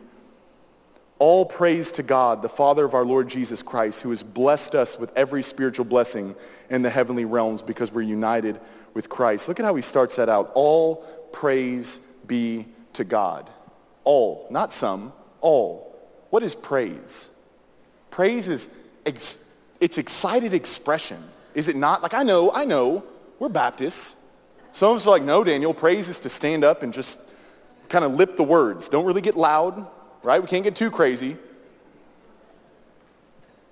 All 1.19 1.47
praise 1.47 1.93
to 1.93 2.03
God, 2.03 2.43
the 2.43 2.49
Father 2.49 2.85
of 2.85 2.93
our 2.93 3.05
Lord 3.05 3.29
Jesus 3.29 3.63
Christ, 3.63 4.03
who 4.03 4.11
has 4.11 4.23
blessed 4.23 4.75
us 4.75 4.99
with 4.99 5.11
every 5.17 5.43
spiritual 5.43 5.87
blessing 5.87 6.35
in 6.69 6.83
the 6.83 6.91
heavenly 6.91 7.25
realms 7.25 7.63
because 7.63 7.91
we're 7.91 8.03
united 8.03 8.61
with 8.93 9.09
Christ. 9.09 9.49
Look 9.49 9.59
at 9.59 9.65
how 9.65 9.75
he 9.75 9.83
starts 9.83 10.17
that 10.17 10.29
out. 10.29 10.51
All 10.55 10.97
praise 11.33 12.01
be 12.27 12.67
to 12.93 13.05
God. 13.05 13.49
All, 14.05 14.47
not 14.51 14.75
some, 14.75 15.15
all. 15.41 15.99
What 16.29 16.43
is 16.43 16.55
praise? 16.55 17.31
Praise 18.11 18.49
is, 18.49 18.69
ex- 19.07 19.39
it's 19.81 19.97
excited 19.97 20.53
expression. 20.53 21.23
Is 21.55 21.69
it 21.69 21.77
not? 21.77 22.03
Like 22.03 22.13
I 22.13 22.25
know, 22.25 22.53
I 22.53 22.67
know, 22.67 23.05
we're 23.39 23.49
Baptists. 23.49 24.17
Some 24.71 24.91
of 24.91 24.97
us 24.97 25.07
are 25.07 25.11
like, 25.11 25.23
no, 25.23 25.43
Daniel, 25.45 25.73
praise 25.73 26.11
is 26.11 26.19
to 26.21 26.29
stand 26.29 26.63
up 26.63 26.83
and 26.83 26.93
just 26.93 27.21
kind 27.89 28.05
of 28.05 28.13
lip 28.13 28.37
the 28.37 28.43
words. 28.43 28.91
Don't 28.91 29.07
really 29.07 29.23
get 29.23 29.35
loud 29.35 29.87
right? 30.27 30.43
We 30.43 30.49
can't 30.49 30.65
get 30.65 30.75
too 30.75 30.91
crazy. 30.91 31.37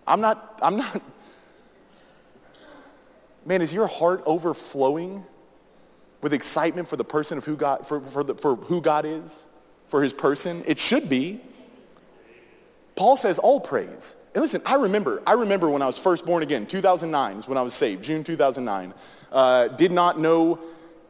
I'm 0.06 0.20
not, 0.20 0.56
I'm 0.62 0.76
not, 0.76 1.02
man, 3.44 3.60
is 3.60 3.72
your 3.72 3.88
heart 3.88 4.22
overflowing 4.24 5.24
with 6.20 6.32
excitement 6.32 6.86
for 6.86 6.96
the 6.96 7.04
person 7.04 7.38
of 7.38 7.44
who 7.44 7.56
God, 7.56 7.88
for, 7.88 8.00
for, 8.00 8.22
the, 8.22 8.36
for 8.36 8.54
who 8.54 8.80
God 8.80 9.04
is, 9.04 9.46
for 9.88 10.00
his 10.00 10.12
person? 10.12 10.62
It 10.64 10.78
should 10.78 11.08
be. 11.08 11.40
Paul 12.94 13.16
says 13.16 13.40
all 13.40 13.58
praise. 13.58 14.14
And 14.32 14.40
listen, 14.40 14.62
I 14.64 14.76
remember, 14.76 15.24
I 15.26 15.32
remember 15.32 15.68
when 15.68 15.82
I 15.82 15.86
was 15.86 15.98
first 15.98 16.24
born 16.24 16.44
again, 16.44 16.66
2009 16.66 17.38
is 17.38 17.48
when 17.48 17.58
I 17.58 17.62
was 17.62 17.74
saved, 17.74 18.04
June 18.04 18.22
2009. 18.22 18.94
Uh, 19.32 19.66
did 19.68 19.90
not 19.90 20.20
know 20.20 20.60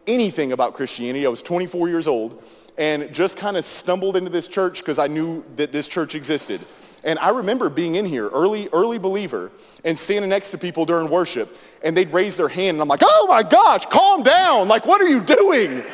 anything 0.07 0.52
about 0.52 0.72
Christianity. 0.72 1.26
I 1.26 1.28
was 1.28 1.42
24 1.42 1.90
years 1.90 2.07
old. 2.07 2.42
And 2.76 3.12
just 3.14 3.37
kind 3.37 3.56
of 3.56 3.64
stumbled 3.64 4.16
into 4.16 4.30
this 4.30 4.48
church 4.48 4.80
because 4.80 4.98
I 4.98 5.06
knew 5.06 5.44
that 5.56 5.72
this 5.72 5.87
church 5.87 6.14
existed. 6.14 6.64
And 7.04 7.18
I 7.18 7.28
remember 7.28 7.68
being 7.68 7.96
in 7.96 8.06
here, 8.06 8.28
early, 8.28 8.68
early 8.72 8.98
believer, 8.98 9.52
and 9.84 9.98
standing 9.98 10.30
next 10.30 10.50
to 10.52 10.58
people 10.58 10.87
during 10.87 11.10
worship, 11.10 11.56
and 11.82 11.96
they'd 11.96 12.10
raise 12.12 12.37
their 12.37 12.48
hand, 12.48 12.76
and 12.76 12.80
I'm 12.80 12.88
like, 12.88 13.02
oh 13.02 13.26
my 13.28 13.42
gosh, 13.42 13.84
calm 13.87 14.22
down. 14.22 14.68
Like, 14.68 14.87
what 14.87 15.02
are 15.02 15.08
you 15.08 15.20
doing? 15.20 15.84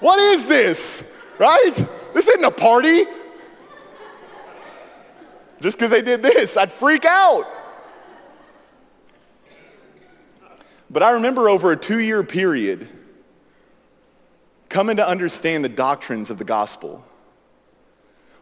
What 0.00 0.18
is 0.18 0.46
this? 0.46 1.04
Right? 1.38 1.74
This 2.14 2.26
isn't 2.28 2.44
a 2.44 2.50
party. 2.50 3.04
Just 5.60 5.76
because 5.76 5.90
they 5.90 6.02
did 6.02 6.22
this, 6.22 6.56
I'd 6.56 6.72
freak 6.72 7.04
out. 7.04 7.46
But 10.90 11.02
I 11.02 11.10
remember 11.12 11.48
over 11.48 11.72
a 11.72 11.76
two-year 11.76 12.22
period 12.22 12.88
coming 14.68 14.96
to 14.96 15.06
understand 15.06 15.64
the 15.64 15.68
doctrines 15.68 16.30
of 16.30 16.38
the 16.38 16.44
gospel. 16.44 17.04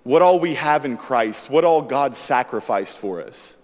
What 0.03 0.23
all 0.23 0.39
we 0.39 0.55
have 0.55 0.85
in 0.85 0.97
Christ, 0.97 1.51
what 1.51 1.65
all 1.65 1.83
God 1.83 2.15
sacrificed 2.15 2.99
for 2.99 3.23
us. 3.23 3.55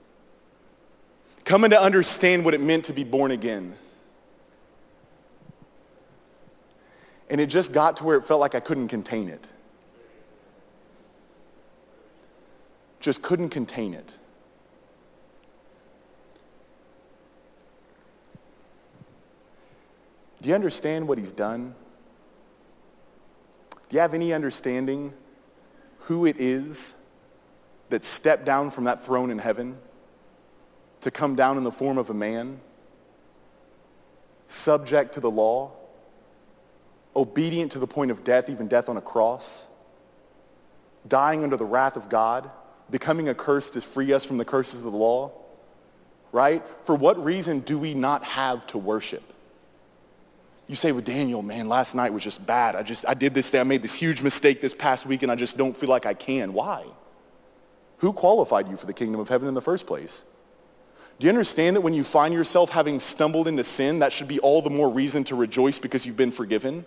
Coming 1.45 1.71
to 1.71 1.81
understand 1.81 2.45
what 2.45 2.55
it 2.55 2.61
meant 2.61 2.85
to 2.87 2.93
be 2.93 3.05
born 3.05 3.31
again. 3.31 3.77
And 7.29 7.41
it 7.41 7.47
just 7.47 7.73
got 7.73 7.97
to 7.99 8.05
where 8.05 8.17
it 8.17 8.25
felt 8.27 8.41
like 8.41 8.55
I 8.55 8.61
couldn't 8.61 8.89
contain 8.89 9.29
it. 9.29 9.47
Just 13.01 13.23
couldn't 13.23 13.49
contain 13.49 13.95
it. 13.95 14.17
Do 20.41 20.49
you 20.49 20.55
understand 20.55 21.09
what 21.09 21.19
he's 21.19 21.33
done? 21.33 21.75
Do 23.93 23.97
you 23.97 24.01
have 24.01 24.15
any 24.15 24.33
understanding 24.33 25.13
who 25.99 26.25
it 26.25 26.41
is 26.41 26.95
that 27.91 28.05
stepped 28.05 28.47
down 28.47 28.71
from 28.71 28.85
that 28.85 29.05
throne 29.05 29.31
in 29.31 29.39
heaven 29.39 29.77
to 31.03 31.11
come 31.11 31.37
down 31.37 31.59
in 31.59 31.63
the 31.63 31.71
form 31.71 31.99
of 31.99 32.09
a 32.09 32.15
man, 32.15 32.59
subject 34.47 35.13
to 35.13 35.21
the 35.21 35.31
law, 35.31 35.73
obedient 37.15 37.73
to 37.73 37.79
the 37.79 37.87
point 37.87 38.11
of 38.11 38.25
death, 38.25 38.49
even 38.49 38.67
death 38.67 38.89
on 38.89 38.97
a 38.97 39.03
cross, 39.03 39.69
dying 41.07 41.45
under 41.45 41.59
the 41.59 41.67
wrath 41.67 41.97
of 41.97 42.09
God, 42.09 42.51
becoming 42.91 43.29
a 43.29 43.35
curse 43.35 43.69
to 43.69 43.83
free 43.83 44.15
us 44.15 44.25
from 44.25 44.39
the 44.39 44.45
curses 44.47 44.83
of 44.83 44.91
the 44.91 44.99
law, 44.99 45.33
right? 46.33 46.63
For 46.85 46.95
what 46.95 47.23
reason 47.23 47.61
do 47.61 47.79
we 47.79 47.93
not 47.93 48.25
have 48.25 48.67
to 48.69 48.79
worship? 48.79 49.35
You 50.69 50.77
say, 50.77 50.93
well, 50.93 51.03
Daniel, 51.03 51.43
man, 51.43 51.69
last 51.69 51.95
night 51.95 52.13
was 52.13 52.23
just 52.23 52.45
bad. 52.47 52.77
I 52.77 52.83
just, 52.83 53.05
I 53.07 53.15
did 53.15 53.35
this 53.35 53.51
thing. 53.51 53.61
I 53.61 53.65
made 53.65 53.83
this 53.83 53.95
huge 53.95 54.23
mistake 54.23 54.61
this 54.61 54.75
past 54.75 55.07
week 55.07 55.23
and 55.23 55.31
I 55.31 55.35
just 55.35 55.57
don't 55.57 55.77
feel 55.77 55.91
like 55.91 56.07
I 56.07 56.15
can. 56.15 56.53
Why? 56.53 56.85
Who 57.99 58.13
qualified 58.13 58.69
you 58.69 58.77
for 58.77 58.87
the 58.87 58.93
kingdom 58.93 59.21
of 59.21 59.29
heaven 59.29 59.49
in 59.49 59.55
the 59.55 59.61
first 59.61 59.87
place? 59.87 60.25
Do 61.19 61.27
you 61.27 61.29
understand 61.29 61.77
that 61.77 61.83
when 61.83 61.95
you 61.95 62.05
find 62.05 62.33
yourself 62.35 62.71
having 62.71 62.99
stumbled 63.01 63.47
into 63.47 63.65
sin, 63.65 64.01
that 64.01 64.13
should 64.13 64.29
be 64.29 64.41
all 64.41 64.63
the 64.63 64.71
more 64.71 64.89
reason 64.89 65.25
to 65.25 65.37
rejoice 65.37 65.79
because 65.79 66.07
you've 66.07 66.17
been 66.17 66.33
forgiven? 66.33 66.85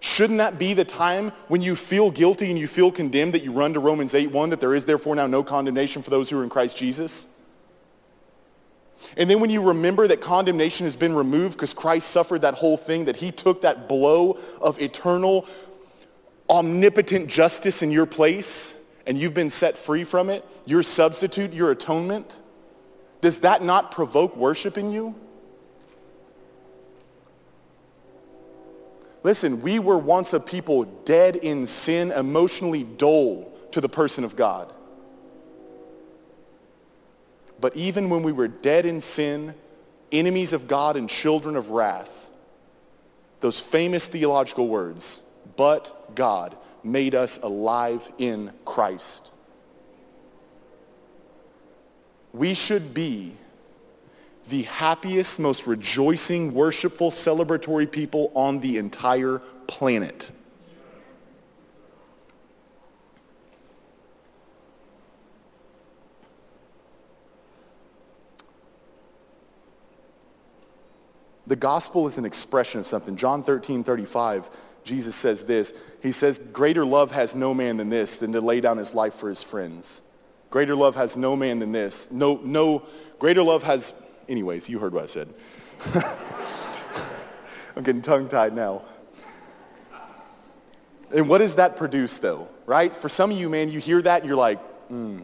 Shouldn't 0.00 0.38
that 0.38 0.58
be 0.58 0.74
the 0.74 0.84
time 0.84 1.32
when 1.48 1.62
you 1.62 1.76
feel 1.76 2.10
guilty 2.10 2.50
and 2.50 2.58
you 2.58 2.68
feel 2.68 2.92
condemned 2.92 3.32
that 3.32 3.42
you 3.42 3.52
run 3.52 3.72
to 3.72 3.80
Romans 3.80 4.12
8:1 4.12 4.50
that 4.50 4.60
there 4.60 4.74
is 4.74 4.84
therefore 4.84 5.14
now 5.14 5.26
no 5.26 5.42
condemnation 5.42 6.02
for 6.02 6.10
those 6.10 6.28
who 6.28 6.38
are 6.38 6.42
in 6.42 6.50
Christ 6.50 6.76
Jesus? 6.76 7.24
And 9.16 9.28
then 9.28 9.40
when 9.40 9.50
you 9.50 9.62
remember 9.62 10.06
that 10.08 10.20
condemnation 10.20 10.86
has 10.86 10.96
been 10.96 11.14
removed 11.14 11.54
because 11.54 11.74
Christ 11.74 12.08
suffered 12.10 12.42
that 12.42 12.54
whole 12.54 12.76
thing, 12.76 13.04
that 13.04 13.16
he 13.16 13.30
took 13.30 13.62
that 13.62 13.88
blow 13.88 14.38
of 14.60 14.80
eternal, 14.80 15.46
omnipotent 16.48 17.28
justice 17.28 17.82
in 17.82 17.90
your 17.90 18.06
place, 18.06 18.74
and 19.06 19.18
you've 19.18 19.34
been 19.34 19.50
set 19.50 19.76
free 19.76 20.04
from 20.04 20.30
it, 20.30 20.44
your 20.66 20.82
substitute, 20.82 21.52
your 21.52 21.70
atonement, 21.70 22.40
does 23.20 23.40
that 23.40 23.62
not 23.62 23.90
provoke 23.90 24.36
worship 24.36 24.76
in 24.76 24.90
you? 24.90 25.14
Listen, 29.22 29.62
we 29.62 29.78
were 29.78 29.96
once 29.96 30.34
a 30.34 30.40
people 30.40 30.84
dead 30.84 31.36
in 31.36 31.66
sin, 31.66 32.12
emotionally 32.12 32.84
dull 32.84 33.50
to 33.72 33.80
the 33.80 33.88
person 33.88 34.22
of 34.22 34.36
God. 34.36 34.72
But 37.60 37.76
even 37.76 38.10
when 38.10 38.22
we 38.22 38.32
were 38.32 38.48
dead 38.48 38.86
in 38.86 39.00
sin, 39.00 39.54
enemies 40.12 40.52
of 40.52 40.68
God 40.68 40.96
and 40.96 41.08
children 41.08 41.56
of 41.56 41.70
wrath, 41.70 42.28
those 43.40 43.58
famous 43.58 44.06
theological 44.06 44.68
words, 44.68 45.20
but 45.56 46.14
God 46.14 46.56
made 46.82 47.14
us 47.14 47.38
alive 47.42 48.08
in 48.18 48.52
Christ. 48.64 49.30
We 52.32 52.54
should 52.54 52.94
be 52.94 53.36
the 54.48 54.62
happiest, 54.62 55.38
most 55.38 55.66
rejoicing, 55.66 56.52
worshipful, 56.52 57.10
celebratory 57.10 57.90
people 57.90 58.30
on 58.34 58.60
the 58.60 58.76
entire 58.76 59.40
planet. 59.66 60.30
The 71.46 71.56
gospel 71.56 72.06
is 72.06 72.16
an 72.18 72.24
expression 72.24 72.80
of 72.80 72.86
something. 72.86 73.16
John 73.16 73.42
13, 73.42 73.84
35, 73.84 74.50
Jesus 74.82 75.14
says 75.14 75.44
this. 75.44 75.72
He 76.02 76.12
says, 76.12 76.38
greater 76.38 76.84
love 76.84 77.10
has 77.12 77.34
no 77.34 77.52
man 77.52 77.76
than 77.76 77.90
this, 77.90 78.16
than 78.16 78.32
to 78.32 78.40
lay 78.40 78.60
down 78.60 78.78
his 78.78 78.94
life 78.94 79.14
for 79.14 79.28
his 79.28 79.42
friends. 79.42 80.00
Greater 80.50 80.74
love 80.74 80.94
has 80.94 81.16
no 81.16 81.36
man 81.36 81.58
than 81.58 81.72
this. 81.72 82.08
No, 82.10 82.40
no, 82.42 82.84
greater 83.18 83.42
love 83.42 83.62
has, 83.64 83.92
anyways, 84.28 84.68
you 84.68 84.78
heard 84.78 84.94
what 84.94 85.02
I 85.02 85.06
said. 85.06 85.28
I'm 87.76 87.82
getting 87.82 88.02
tongue-tied 88.02 88.54
now. 88.54 88.82
And 91.12 91.28
what 91.28 91.38
does 91.38 91.56
that 91.56 91.76
produce 91.76 92.18
though, 92.18 92.48
right? 92.66 92.94
For 92.94 93.08
some 93.08 93.30
of 93.30 93.38
you, 93.38 93.48
man, 93.48 93.70
you 93.70 93.80
hear 93.80 94.00
that 94.02 94.22
and 94.22 94.28
you're 94.28 94.38
like, 94.38 94.60
hmm, 94.88 95.20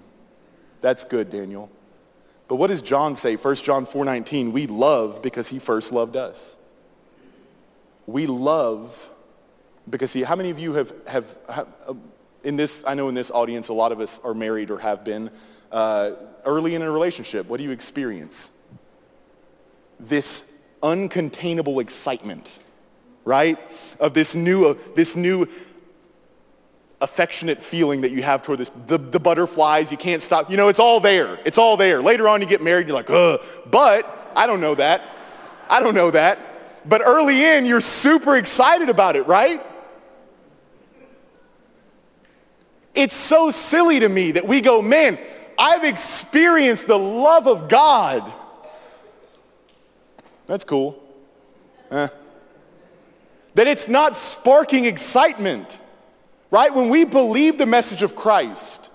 that's 0.81 1.05
good, 1.05 1.31
Daniel. 1.31 1.71
But 2.51 2.57
what 2.57 2.67
does 2.67 2.83
John 2.83 3.15
say? 3.15 3.37
1 3.37 3.55
John 3.63 3.87
4:19, 3.87 4.51
we 4.51 4.67
love 4.67 5.23
because 5.23 5.47
he 5.47 5.61
first 5.61 5.93
loved 5.93 6.17
us. 6.17 6.57
We 8.09 8.27
love 8.27 9.09
because 9.89 10.13
he, 10.13 10.25
how 10.25 10.35
many 10.35 10.51
of 10.51 10.59
you 10.59 10.73
have, 10.73 10.93
have, 11.07 11.37
have 11.49 11.69
uh, 11.87 11.95
in 12.43 12.57
this, 12.57 12.83
I 12.85 12.95
know 12.95 13.09
in 13.09 13.15
this 13.15 13.31
audience, 13.31 13.69
a 13.69 13.73
lot 13.73 13.93
of 13.93 14.01
us 14.01 14.19
are 14.25 14.35
married 14.35 14.73
or 14.73 14.81
have 14.81 15.05
been 15.05 15.31
uh, 15.71 16.11
early 16.45 16.75
in 16.75 16.83
a 16.83 16.91
relationship. 16.91 17.47
What 17.47 17.59
do 17.59 17.63
you 17.63 17.71
experience? 17.71 18.51
This 20.01 20.43
uncontainable 20.83 21.81
excitement, 21.81 22.51
right? 23.25 23.61
Of 24.01 24.13
this 24.13 24.35
new, 24.35 24.71
uh, 24.71 24.75
this 24.97 25.15
new 25.15 25.47
affectionate 27.01 27.63
feeling 27.63 28.03
that 28.03 28.11
you 28.11 28.23
have 28.23 28.43
toward 28.43 28.59
this, 28.59 28.71
the, 28.87 28.99
the 28.99 29.19
butterflies, 29.19 29.91
you 29.91 29.97
can't 29.97 30.23
stop. 30.23 30.51
You 30.51 30.57
know, 30.57 30.69
it's 30.69 30.81
all 30.81 31.01
there. 31.01 31.39
It's 31.45 31.59
all 31.59 31.77
there. 31.77 32.03
Later 32.03 32.29
on, 32.29 32.41
you 32.41 32.47
get 32.47 32.63
married, 32.63 32.87
you're 32.87 32.97
like, 32.97 33.11
ugh. 33.11 33.41
But 33.71 34.33
I 34.37 34.47
don't 34.47 34.61
know 34.61 34.75
that. 34.75 35.03
I 35.69 35.81
don't 35.81 35.95
know 35.95 36.11
that. 36.11 36.39
But 36.87 37.03
early 37.05 37.45
in, 37.45 37.67
you're 37.67 37.81
super 37.81 38.37
excited 38.37 38.89
about 38.89 39.17
it, 39.17 39.27
right? 39.27 39.65
It's 42.95 43.17
so 43.17 43.51
silly 43.51 44.01
to 44.01 44.09
me 44.09 44.33
that 44.33 44.47
we 44.47 44.61
go, 44.61 44.83
man, 44.83 45.19
I've 45.59 45.85
experienced 45.85 46.87
the 46.87 46.99
love 46.99 47.47
of 47.47 47.69
God. 47.69 48.31
That's 50.47 50.65
cool. 50.65 51.03
Eh. 51.91 52.09
That 53.55 53.67
it's 53.67 53.89
not 53.89 54.17
sparking 54.17 54.85
excitement 54.85 55.80
right? 56.51 56.75
When 56.75 56.89
we 56.89 57.05
believe 57.05 57.59
the 57.59 57.67
message 57.67 58.03
of 58.03 58.17
Christ, 58.17 58.91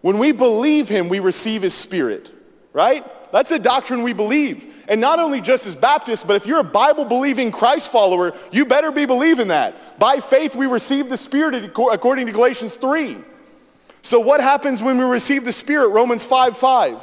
when 0.00 0.18
we 0.18 0.32
believe 0.32 0.88
him, 0.88 1.08
we 1.08 1.20
receive 1.20 1.62
his 1.62 1.74
spirit, 1.74 2.32
right? 2.72 3.04
That's 3.32 3.50
a 3.50 3.58
doctrine 3.58 4.02
we 4.02 4.12
believe. 4.12 4.84
And 4.86 5.00
not 5.00 5.18
only 5.18 5.40
just 5.40 5.66
as 5.66 5.74
Baptists, 5.74 6.22
but 6.24 6.36
if 6.36 6.46
you're 6.46 6.60
a 6.60 6.64
Bible-believing 6.64 7.52
Christ 7.52 7.90
follower, 7.90 8.32
you 8.52 8.66
better 8.66 8.92
be 8.92 9.06
believing 9.06 9.48
that. 9.48 9.98
By 9.98 10.20
faith, 10.20 10.54
we 10.54 10.66
receive 10.66 11.08
the 11.08 11.16
Spirit 11.16 11.54
according 11.64 12.26
to 12.26 12.32
Galatians 12.32 12.74
3. 12.74 13.16
So 14.02 14.20
what 14.20 14.40
happens 14.40 14.82
when 14.82 14.98
we 14.98 15.04
receive 15.04 15.44
the 15.44 15.52
Spirit? 15.52 15.88
Romans 15.88 16.24
5, 16.24 16.58
5. 16.58 17.02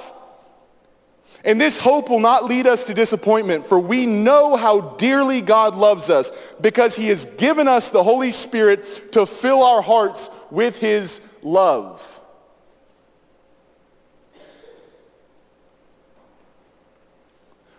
And 1.44 1.60
this 1.60 1.78
hope 1.78 2.10
will 2.10 2.20
not 2.20 2.46
lead 2.46 2.68
us 2.68 2.84
to 2.84 2.94
disappointment, 2.94 3.66
for 3.66 3.80
we 3.80 4.06
know 4.06 4.56
how 4.56 4.82
dearly 4.98 5.42
God 5.42 5.76
loves 5.76 6.10
us 6.10 6.32
because 6.62 6.96
he 6.96 7.08
has 7.08 7.26
given 7.26 7.68
us 7.68 7.89
the 7.89 8.04
Holy 8.04 8.30
Spirit 8.32 9.14
to 9.14 9.26
fill 9.26 9.64
our 9.64 9.82
hearts 9.82 10.30
with 10.52 10.78
his 10.78 11.20
love. 11.42 12.08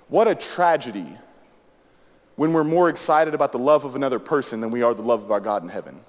What 0.09 0.29
a 0.29 0.35
tragedy 0.35 1.07
when 2.37 2.53
we're 2.53 2.65
more 2.65 2.89
excited 2.89 3.33
about 3.33 3.53
the 3.53 3.59
love 3.59 3.85
of 3.85 3.95
another 3.95 4.19
person 4.19 4.61
than 4.61 4.71
we 4.71 4.83
are 4.83 4.93
the 4.93 5.03
love 5.03 5.23
of 5.23 5.31
our 5.31 5.41
God 5.41 5.63
in 5.63 5.69
heaven. 5.69 6.01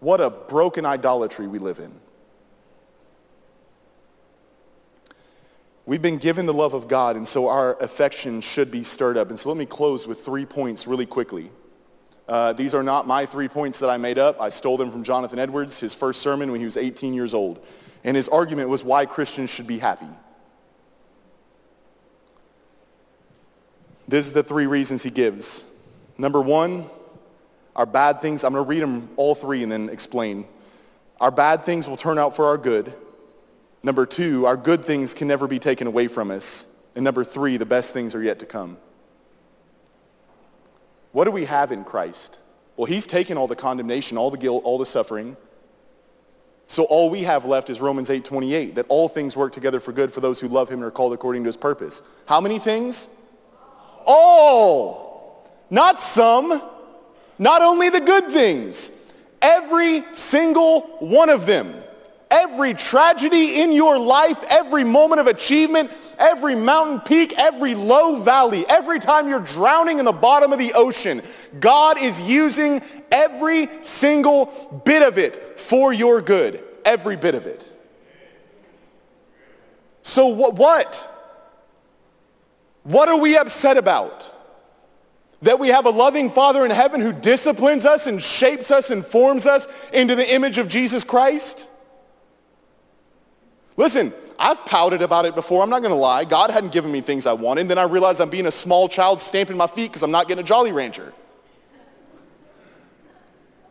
What 0.00 0.20
a 0.20 0.30
broken 0.30 0.86
idolatry 0.86 1.46
we 1.48 1.58
live 1.58 1.80
in. 1.80 1.92
We've 5.86 6.00
been 6.00 6.16
given 6.16 6.46
the 6.46 6.54
love 6.54 6.72
of 6.72 6.88
God, 6.88 7.14
and 7.16 7.28
so 7.28 7.48
our 7.48 7.76
affection 7.82 8.40
should 8.40 8.70
be 8.70 8.82
stirred 8.82 9.18
up. 9.18 9.28
And 9.28 9.38
so 9.38 9.50
let 9.50 9.58
me 9.58 9.66
close 9.66 10.06
with 10.06 10.24
three 10.24 10.46
points 10.46 10.86
really 10.86 11.04
quickly. 11.04 11.50
Uh, 12.26 12.54
these 12.54 12.72
are 12.72 12.82
not 12.82 13.06
my 13.06 13.26
three 13.26 13.48
points 13.48 13.80
that 13.80 13.90
I 13.90 13.98
made 13.98 14.18
up. 14.18 14.40
I 14.40 14.48
stole 14.48 14.78
them 14.78 14.90
from 14.90 15.04
Jonathan 15.04 15.38
Edwards, 15.38 15.78
his 15.78 15.92
first 15.92 16.22
sermon 16.22 16.50
when 16.50 16.58
he 16.58 16.64
was 16.64 16.78
18 16.78 17.12
years 17.12 17.34
old. 17.34 17.64
And 18.02 18.16
his 18.16 18.30
argument 18.30 18.70
was 18.70 18.82
why 18.82 19.04
Christians 19.04 19.50
should 19.50 19.66
be 19.66 19.78
happy. 19.78 20.08
This 24.08 24.26
is 24.26 24.32
the 24.32 24.42
three 24.42 24.66
reasons 24.66 25.02
he 25.02 25.10
gives. 25.10 25.64
Number 26.16 26.40
one, 26.40 26.88
our 27.76 27.86
bad 27.86 28.22
things, 28.22 28.42
I'm 28.42 28.52
going 28.52 28.64
to 28.64 28.68
read 28.68 28.82
them 28.82 29.10
all 29.16 29.34
three 29.34 29.62
and 29.62 29.70
then 29.70 29.90
explain. 29.90 30.46
Our 31.20 31.30
bad 31.30 31.64
things 31.64 31.88
will 31.88 31.96
turn 31.96 32.18
out 32.18 32.36
for 32.36 32.46
our 32.46 32.56
good. 32.56 32.94
Number 33.84 34.06
two, 34.06 34.46
our 34.46 34.56
good 34.56 34.82
things 34.82 35.12
can 35.12 35.28
never 35.28 35.46
be 35.46 35.58
taken 35.58 35.86
away 35.86 36.08
from 36.08 36.30
us. 36.30 36.64
And 36.94 37.04
number 37.04 37.22
three, 37.22 37.58
the 37.58 37.66
best 37.66 37.92
things 37.92 38.14
are 38.14 38.22
yet 38.22 38.38
to 38.38 38.46
come. 38.46 38.78
What 41.12 41.24
do 41.24 41.30
we 41.30 41.44
have 41.44 41.70
in 41.70 41.84
Christ? 41.84 42.38
Well, 42.76 42.86
he's 42.86 43.06
taken 43.06 43.36
all 43.36 43.46
the 43.46 43.54
condemnation, 43.54 44.16
all 44.16 44.30
the 44.30 44.38
guilt, 44.38 44.64
all 44.64 44.78
the 44.78 44.86
suffering. 44.86 45.36
So 46.66 46.84
all 46.84 47.10
we 47.10 47.24
have 47.24 47.44
left 47.44 47.68
is 47.68 47.78
Romans 47.78 48.08
8:28, 48.08 48.76
that 48.76 48.86
all 48.88 49.06
things 49.06 49.36
work 49.36 49.52
together 49.52 49.80
for 49.80 49.92
good 49.92 50.10
for 50.14 50.20
those 50.20 50.40
who 50.40 50.48
love 50.48 50.70
him 50.70 50.76
and 50.76 50.86
are 50.86 50.90
called 50.90 51.12
according 51.12 51.44
to 51.44 51.48
his 51.48 51.58
purpose. 51.58 52.00
How 52.24 52.40
many 52.40 52.58
things? 52.58 53.06
All. 54.06 55.46
Not 55.68 56.00
some. 56.00 56.62
Not 57.38 57.60
only 57.60 57.90
the 57.90 58.00
good 58.00 58.30
things. 58.30 58.90
Every 59.42 60.04
single 60.14 60.80
one 61.00 61.28
of 61.28 61.44
them. 61.44 61.83
Every 62.34 62.74
tragedy 62.74 63.60
in 63.60 63.70
your 63.70 63.96
life, 63.96 64.42
every 64.48 64.82
moment 64.82 65.20
of 65.20 65.28
achievement, 65.28 65.92
every 66.18 66.56
mountain 66.56 66.98
peak, 66.98 67.32
every 67.38 67.76
low 67.76 68.16
valley, 68.16 68.66
every 68.68 68.98
time 68.98 69.28
you're 69.28 69.38
drowning 69.38 70.00
in 70.00 70.04
the 70.04 70.10
bottom 70.10 70.52
of 70.52 70.58
the 70.58 70.72
ocean, 70.72 71.22
God 71.60 71.96
is 71.96 72.20
using 72.20 72.82
every 73.12 73.68
single 73.82 74.82
bit 74.84 75.02
of 75.02 75.16
it 75.16 75.60
for 75.60 75.92
your 75.92 76.20
good. 76.20 76.60
Every 76.84 77.16
bit 77.16 77.36
of 77.36 77.46
it. 77.46 77.70
So 80.02 80.26
what? 80.26 80.54
What, 80.54 81.08
what 82.82 83.08
are 83.08 83.16
we 83.16 83.36
upset 83.36 83.76
about? 83.76 84.28
That 85.42 85.60
we 85.60 85.68
have 85.68 85.86
a 85.86 85.90
loving 85.90 86.30
Father 86.30 86.64
in 86.64 86.72
heaven 86.72 87.00
who 87.00 87.12
disciplines 87.12 87.84
us 87.84 88.08
and 88.08 88.20
shapes 88.20 88.72
us 88.72 88.90
and 88.90 89.06
forms 89.06 89.46
us 89.46 89.68
into 89.92 90.16
the 90.16 90.34
image 90.34 90.58
of 90.58 90.66
Jesus 90.66 91.04
Christ? 91.04 91.68
Listen, 93.76 94.12
I've 94.38 94.64
pouted 94.66 95.02
about 95.02 95.26
it 95.26 95.34
before. 95.34 95.62
I'm 95.62 95.70
not 95.70 95.80
going 95.80 95.92
to 95.92 95.98
lie. 95.98 96.24
God 96.24 96.50
hadn't 96.50 96.72
given 96.72 96.92
me 96.92 97.00
things 97.00 97.26
I 97.26 97.32
wanted. 97.32 97.68
Then 97.68 97.78
I 97.78 97.84
realized 97.84 98.20
I'm 98.20 98.30
being 98.30 98.46
a 98.46 98.52
small 98.52 98.88
child 98.88 99.20
stamping 99.20 99.56
my 99.56 99.66
feet 99.66 99.90
because 99.90 100.02
I'm 100.02 100.10
not 100.10 100.28
getting 100.28 100.42
a 100.42 100.46
Jolly 100.46 100.72
Rancher. 100.72 101.12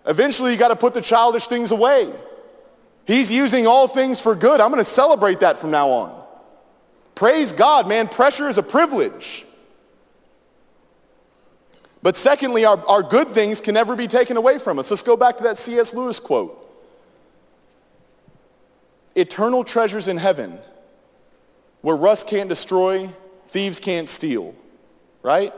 Eventually, 0.05 0.51
you 0.51 0.57
got 0.57 0.69
to 0.69 0.75
put 0.75 0.93
the 0.93 1.01
childish 1.01 1.47
things 1.47 1.71
away. 1.71 2.13
He's 3.05 3.31
using 3.31 3.67
all 3.67 3.87
things 3.87 4.19
for 4.19 4.35
good. 4.35 4.59
I'm 4.59 4.71
going 4.71 4.83
to 4.83 4.89
celebrate 4.89 5.41
that 5.41 5.57
from 5.57 5.71
now 5.71 5.89
on. 5.89 6.23
Praise 7.15 7.51
God, 7.53 7.87
man. 7.87 8.07
Pressure 8.07 8.49
is 8.49 8.57
a 8.57 8.63
privilege. 8.63 9.45
But 12.01 12.17
secondly, 12.17 12.65
our, 12.65 12.85
our 12.87 13.01
good 13.03 13.29
things 13.29 13.61
can 13.61 13.73
never 13.73 13.95
be 13.95 14.07
taken 14.07 14.35
away 14.35 14.57
from 14.57 14.77
us. 14.79 14.89
Let's 14.89 15.03
go 15.03 15.15
back 15.15 15.37
to 15.37 15.43
that 15.43 15.57
C.S. 15.57 15.93
Lewis 15.93 16.19
quote 16.19 16.62
eternal 19.15 19.63
treasures 19.63 20.07
in 20.07 20.17
heaven 20.17 20.57
where 21.81 21.95
rust 21.95 22.27
can't 22.27 22.49
destroy, 22.49 23.09
thieves 23.49 23.79
can't 23.79 24.07
steal, 24.07 24.55
right? 25.21 25.53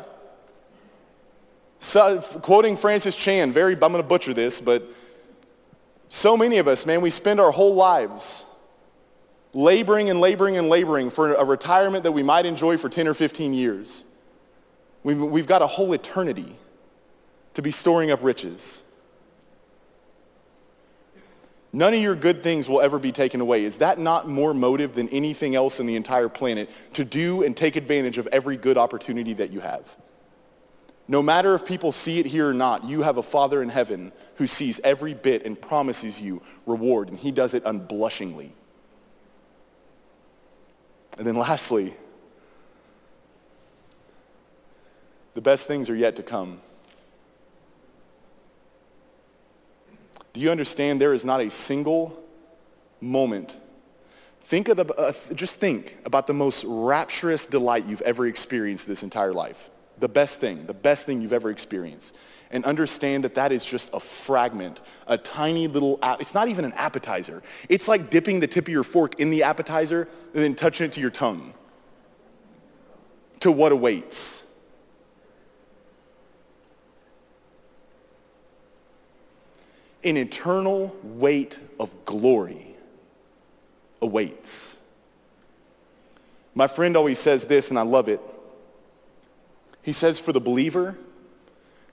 So, 1.79 2.19
quoting 2.19 2.77
Francis 2.77 3.15
Chan, 3.15 3.51
very, 3.53 3.73
I'm 3.73 3.79
going 3.79 3.95
to 3.95 4.03
butcher 4.03 4.33
this, 4.33 4.59
but 4.59 4.91
so 6.09 6.35
many 6.35 6.57
of 6.57 6.67
us, 6.67 6.85
man, 6.85 7.01
we 7.01 7.09
spend 7.09 7.39
our 7.39 7.51
whole 7.51 7.75
lives 7.75 8.45
laboring 9.53 10.09
and 10.09 10.19
laboring 10.19 10.57
and 10.57 10.69
laboring 10.69 11.09
for 11.09 11.33
a 11.33 11.45
retirement 11.45 12.03
that 12.03 12.11
we 12.11 12.23
might 12.23 12.45
enjoy 12.45 12.77
for 12.77 12.89
10 12.89 13.07
or 13.07 13.13
15 13.13 13.53
years. 13.53 14.03
We've, 15.03 15.21
we've 15.21 15.47
got 15.47 15.61
a 15.61 15.67
whole 15.67 15.93
eternity 15.93 16.55
to 17.53 17.61
be 17.61 17.71
storing 17.71 18.11
up 18.11 18.19
riches. 18.23 18.81
None 21.75 21.93
of 21.93 21.99
your 21.99 22.15
good 22.15 22.41
things 22.41 22.69
will 22.69 22.79
ever 22.79 22.97
be 22.97 23.11
taken 23.11 23.41
away. 23.41 23.65
Is 23.65 23.79
that 23.79 23.99
not 23.99 24.29
more 24.29 24.53
motive 24.53 24.95
than 24.95 25.09
anything 25.09 25.55
else 25.55 25.81
in 25.81 25.85
the 25.85 25.97
entire 25.97 26.29
planet 26.29 26.69
to 26.93 27.03
do 27.03 27.43
and 27.43 27.55
take 27.55 27.75
advantage 27.75 28.17
of 28.17 28.27
every 28.27 28.55
good 28.55 28.77
opportunity 28.77 29.33
that 29.33 29.51
you 29.51 29.59
have? 29.59 29.83
No 31.09 31.21
matter 31.21 31.53
if 31.53 31.65
people 31.65 31.91
see 31.91 32.17
it 32.17 32.27
here 32.27 32.47
or 32.47 32.53
not, 32.53 32.85
you 32.85 33.01
have 33.01 33.17
a 33.17 33.21
Father 33.21 33.61
in 33.61 33.67
heaven 33.67 34.13
who 34.35 34.47
sees 34.47 34.79
every 34.85 35.13
bit 35.13 35.45
and 35.45 35.61
promises 35.61 36.21
you 36.21 36.41
reward, 36.65 37.09
and 37.09 37.19
he 37.19 37.29
does 37.29 37.53
it 37.53 37.61
unblushingly. 37.65 38.53
And 41.17 41.27
then 41.27 41.35
lastly, 41.35 41.93
the 45.33 45.41
best 45.41 45.67
things 45.67 45.89
are 45.89 45.95
yet 45.95 46.15
to 46.15 46.23
come. 46.23 46.61
Do 50.35 50.41
you 50.41 50.51
understand 50.51 50.99
there 50.99 51.13
is 51.13 51.23
not 51.23 51.39
a 51.39 51.49
single 51.49 52.21
moment? 52.99 53.55
Think 54.41 54.67
of 54.67 54.75
the, 54.75 54.85
uh, 54.93 55.13
just 55.33 55.55
think 55.59 55.97
about 56.03 56.27
the 56.27 56.33
most 56.33 56.65
rapturous 56.67 57.45
delight 57.45 57.85
you've 57.85 58.01
ever 58.01 58.27
experienced 58.27 58.85
this 58.85 59.01
entire 59.01 59.31
life. 59.31 59.69
The 59.99 60.09
best 60.09 60.41
thing, 60.41 60.65
the 60.65 60.73
best 60.73 61.05
thing 61.05 61.21
you've 61.21 61.31
ever 61.31 61.49
experienced. 61.49 62.13
And 62.51 62.65
understand 62.65 63.23
that 63.23 63.35
that 63.35 63.53
is 63.53 63.63
just 63.63 63.89
a 63.93 63.99
fragment, 64.01 64.81
a 65.07 65.17
tiny 65.17 65.69
little, 65.69 65.99
it's 66.19 66.33
not 66.33 66.49
even 66.49 66.65
an 66.65 66.73
appetizer. 66.73 67.41
It's 67.69 67.87
like 67.87 68.09
dipping 68.09 68.41
the 68.41 68.47
tip 68.47 68.67
of 68.67 68.73
your 68.73 68.83
fork 68.83 69.17
in 69.21 69.29
the 69.29 69.43
appetizer 69.43 70.05
and 70.33 70.43
then 70.43 70.53
touching 70.53 70.87
it 70.87 70.91
to 70.91 70.99
your 70.99 71.11
tongue 71.11 71.53
to 73.39 73.53
what 73.53 73.71
awaits. 73.71 74.44
An 80.05 80.17
eternal 80.17 80.95
weight 81.03 81.59
of 81.79 82.05
glory 82.05 82.75
awaits. 84.01 84.77
My 86.53 86.67
friend 86.67 86.95
always 86.95 87.19
says 87.19 87.45
this, 87.45 87.69
and 87.69 87.77
I 87.77 87.81
love 87.81 88.07
it. 88.07 88.21
He 89.81 89.91
says, 89.91 90.19
for 90.19 90.31
the 90.31 90.39
believer, 90.39 90.95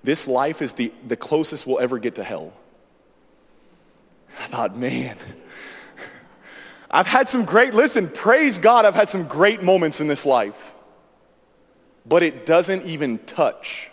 this 0.04 0.28
life 0.28 0.62
is 0.62 0.72
the, 0.72 0.92
the 1.06 1.16
closest 1.16 1.66
we'll 1.66 1.80
ever 1.80 1.98
get 1.98 2.14
to 2.16 2.24
hell. 2.24 2.52
I 4.38 4.46
thought, 4.46 4.76
man, 4.76 5.16
I've 6.90 7.06
had 7.06 7.28
some 7.28 7.44
great, 7.44 7.74
listen, 7.74 8.08
praise 8.08 8.58
God, 8.58 8.84
I've 8.84 8.94
had 8.94 9.08
some 9.08 9.26
great 9.26 9.62
moments 9.62 10.00
in 10.00 10.06
this 10.06 10.26
life. 10.26 10.74
But 12.04 12.22
it 12.22 12.46
doesn't 12.46 12.84
even 12.84 13.18
touch 13.20 13.90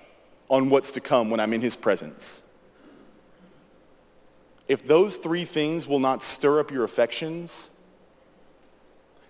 on 0.49 0.69
what's 0.69 0.91
to 0.91 1.01
come 1.01 1.29
when 1.29 1.39
I'm 1.39 1.53
in 1.53 1.61
his 1.61 1.75
presence. 1.75 2.41
If 4.69 4.85
those 4.85 5.17
three 5.17 5.45
things 5.45 5.87
will 5.87 5.99
not 5.99 6.21
stir 6.21 6.59
up 6.59 6.69
your 6.69 6.83
affections, 6.83 7.71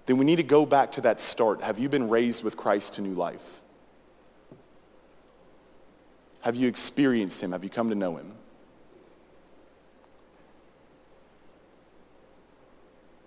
then 0.05 0.17
we 0.17 0.25
need 0.25 0.35
to 0.35 0.43
go 0.43 0.65
back 0.65 0.91
to 0.91 1.01
that 1.01 1.21
start. 1.21 1.61
Have 1.61 1.79
you 1.79 1.87
been 1.87 2.09
raised 2.09 2.43
with 2.43 2.57
Christ 2.57 2.95
to 2.95 3.01
new 3.01 3.13
life? 3.13 3.61
Have 6.41 6.57
you 6.57 6.67
experienced 6.67 7.41
him? 7.41 7.53
Have 7.53 7.63
you 7.63 7.69
come 7.69 7.89
to 7.89 7.95
know 7.95 8.17
him? 8.17 8.33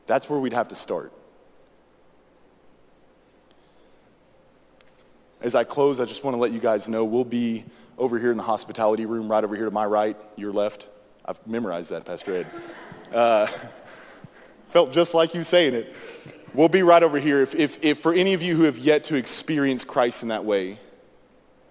That's 0.07 0.29
where 0.29 0.39
we'd 0.39 0.53
have 0.53 0.69
to 0.69 0.75
start. 0.75 1.15
As 5.41 5.55
I 5.55 5.65
close, 5.65 5.99
I 5.99 6.05
just 6.05 6.25
want 6.25 6.35
to 6.35 6.41
let 6.41 6.53
you 6.53 6.61
guys 6.61 6.89
know 6.89 7.05
we'll 7.05 7.25
be 7.25 7.65
over 7.97 8.19
here 8.19 8.31
in 8.31 8.37
the 8.37 8.43
hospitality 8.43 9.07
room, 9.07 9.31
right 9.31 9.43
over 9.43 9.57
here 9.57 9.65
to 9.65 9.71
my 9.71 9.87
right, 9.87 10.17
your 10.37 10.53
left. 10.53 10.89
I've 11.25 11.45
memorized 11.47 11.91
that, 11.91 12.05
Pastor 12.05 12.37
Ed. 12.37 12.47
Uh, 13.15 13.47
felt 14.71 14.93
just 14.93 15.15
like 15.15 15.35
you 15.35 15.45
saying 15.45 15.75
it. 15.75 15.95
We'll 16.55 16.69
be 16.69 16.83
right 16.83 17.03
over 17.03 17.19
here. 17.19 17.41
If, 17.43 17.55
if, 17.55 17.83
if 17.83 17.99
for 18.01 18.13
any 18.13 18.35
of 18.35 18.43
you 18.43 18.57
who 18.57 18.65
have 18.65 18.79
yet 18.79 19.05
to 19.05 19.15
experience 19.15 19.85
Christ 19.85 20.23
in 20.23 20.29
that 20.29 20.45
way, 20.45 20.79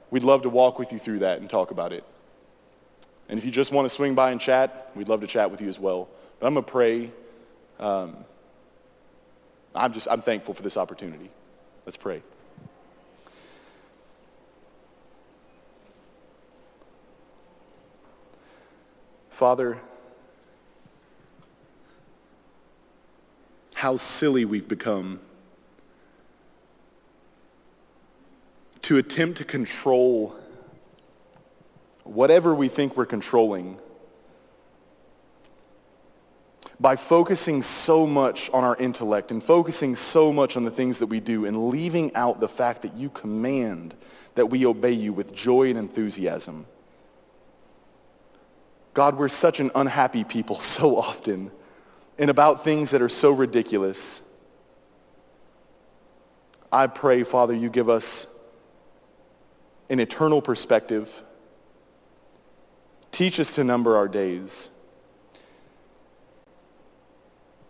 we'd 0.09 0.23
love 0.23 0.43
to 0.43 0.49
walk 0.49 0.79
with 0.79 0.91
you 0.91 0.99
through 0.99 1.19
that 1.19 1.39
and 1.39 1.49
talk 1.49 1.71
about 1.71 1.93
it. 1.93 2.03
And 3.29 3.37
if 3.37 3.45
you 3.45 3.51
just 3.51 3.71
want 3.71 3.85
to 3.85 3.89
swing 3.89 4.15
by 4.15 4.31
and 4.31 4.41
chat, 4.41 4.91
we'd 4.95 5.09
love 5.09 5.21
to 5.21 5.27
chat 5.27 5.51
with 5.51 5.61
you 5.61 5.69
as 5.69 5.79
well. 5.79 6.09
But 6.39 6.47
I'm 6.47 6.53
going 6.53 6.65
to 6.65 6.71
pray. 6.71 7.11
Um, 7.79 8.17
I'm 9.75 9.93
just, 9.93 10.07
I'm 10.09 10.21
thankful 10.21 10.53
for 10.53 10.63
this 10.63 10.77
opportunity. 10.77 11.29
Let's 11.85 11.97
pray. 11.97 12.23
Father, 19.41 19.79
how 23.73 23.97
silly 23.97 24.45
we've 24.45 24.67
become 24.67 25.19
to 28.83 28.97
attempt 28.99 29.39
to 29.39 29.43
control 29.43 30.35
whatever 32.03 32.53
we 32.53 32.67
think 32.67 32.95
we're 32.95 33.03
controlling 33.07 33.79
by 36.79 36.95
focusing 36.95 37.63
so 37.63 38.05
much 38.05 38.47
on 38.51 38.63
our 38.63 38.75
intellect 38.77 39.31
and 39.31 39.41
focusing 39.41 39.95
so 39.95 40.31
much 40.31 40.55
on 40.55 40.65
the 40.65 40.69
things 40.69 40.99
that 40.99 41.07
we 41.07 41.19
do 41.19 41.45
and 41.45 41.67
leaving 41.71 42.13
out 42.13 42.39
the 42.39 42.47
fact 42.47 42.83
that 42.83 42.95
you 42.95 43.09
command 43.09 43.95
that 44.35 44.45
we 44.45 44.67
obey 44.67 44.91
you 44.91 45.11
with 45.11 45.33
joy 45.33 45.67
and 45.67 45.79
enthusiasm. 45.79 46.67
God, 48.93 49.17
we're 49.17 49.29
such 49.29 49.59
an 49.59 49.71
unhappy 49.75 50.23
people 50.23 50.59
so 50.59 50.97
often 50.97 51.51
and 52.17 52.29
about 52.29 52.63
things 52.63 52.91
that 52.91 53.01
are 53.01 53.09
so 53.09 53.31
ridiculous. 53.31 54.21
I 56.71 56.87
pray, 56.87 57.23
Father, 57.23 57.55
you 57.55 57.69
give 57.69 57.89
us 57.89 58.27
an 59.89 59.99
eternal 59.99 60.41
perspective. 60.41 61.23
Teach 63.11 63.39
us 63.39 63.55
to 63.55 63.63
number 63.63 63.97
our 63.97 64.07
days. 64.07 64.69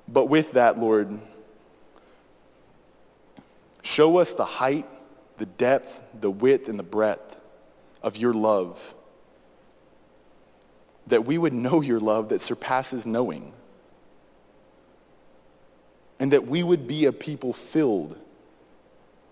But 0.08 0.26
with 0.26 0.52
that, 0.52 0.78
Lord, 0.78 1.20
show 3.82 4.18
us 4.18 4.34
the 4.34 4.46
height, 4.46 4.88
the 5.38 5.46
depth, 5.46 6.02
the 6.20 6.30
width, 6.30 6.68
and 6.68 6.78
the 6.78 6.84
breadth 6.84 7.38
of 8.04 8.18
your 8.18 8.34
love. 8.34 8.94
That 11.12 11.26
we 11.26 11.38
would 11.38 11.52
know 11.52 11.82
your 11.82 12.00
love 12.00 12.30
that 12.30 12.42
surpasses 12.42 13.06
knowing. 13.06 13.52
And 16.20 16.32
that 16.32 16.48
we 16.48 16.64
would 16.64 16.88
be 16.88 17.06
a 17.06 17.12
people 17.12 17.52
filled 17.52 18.18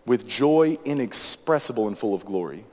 with 0.05 0.27
joy 0.27 0.77
inexpressible 0.83 1.87
and 1.87 1.97
full 1.97 2.13
of 2.13 2.25
glory. 2.25 2.65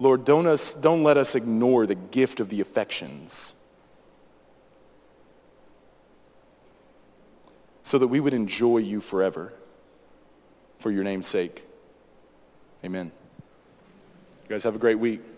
Lord, 0.00 0.24
don't, 0.24 0.46
us, 0.46 0.74
don't 0.74 1.04
let 1.04 1.16
us 1.16 1.36
ignore 1.36 1.86
the 1.86 1.94
gift 1.94 2.40
of 2.40 2.48
the 2.48 2.60
affections 2.60 3.54
so 7.84 7.98
that 7.98 8.08
we 8.08 8.18
would 8.18 8.34
enjoy 8.34 8.78
you 8.78 9.00
forever 9.00 9.52
for 10.80 10.90
your 10.90 11.04
name's 11.04 11.28
sake. 11.28 11.64
Amen. 12.84 13.12
Guys 14.52 14.64
have 14.64 14.76
a 14.76 14.78
great 14.78 14.98
week. 14.98 15.31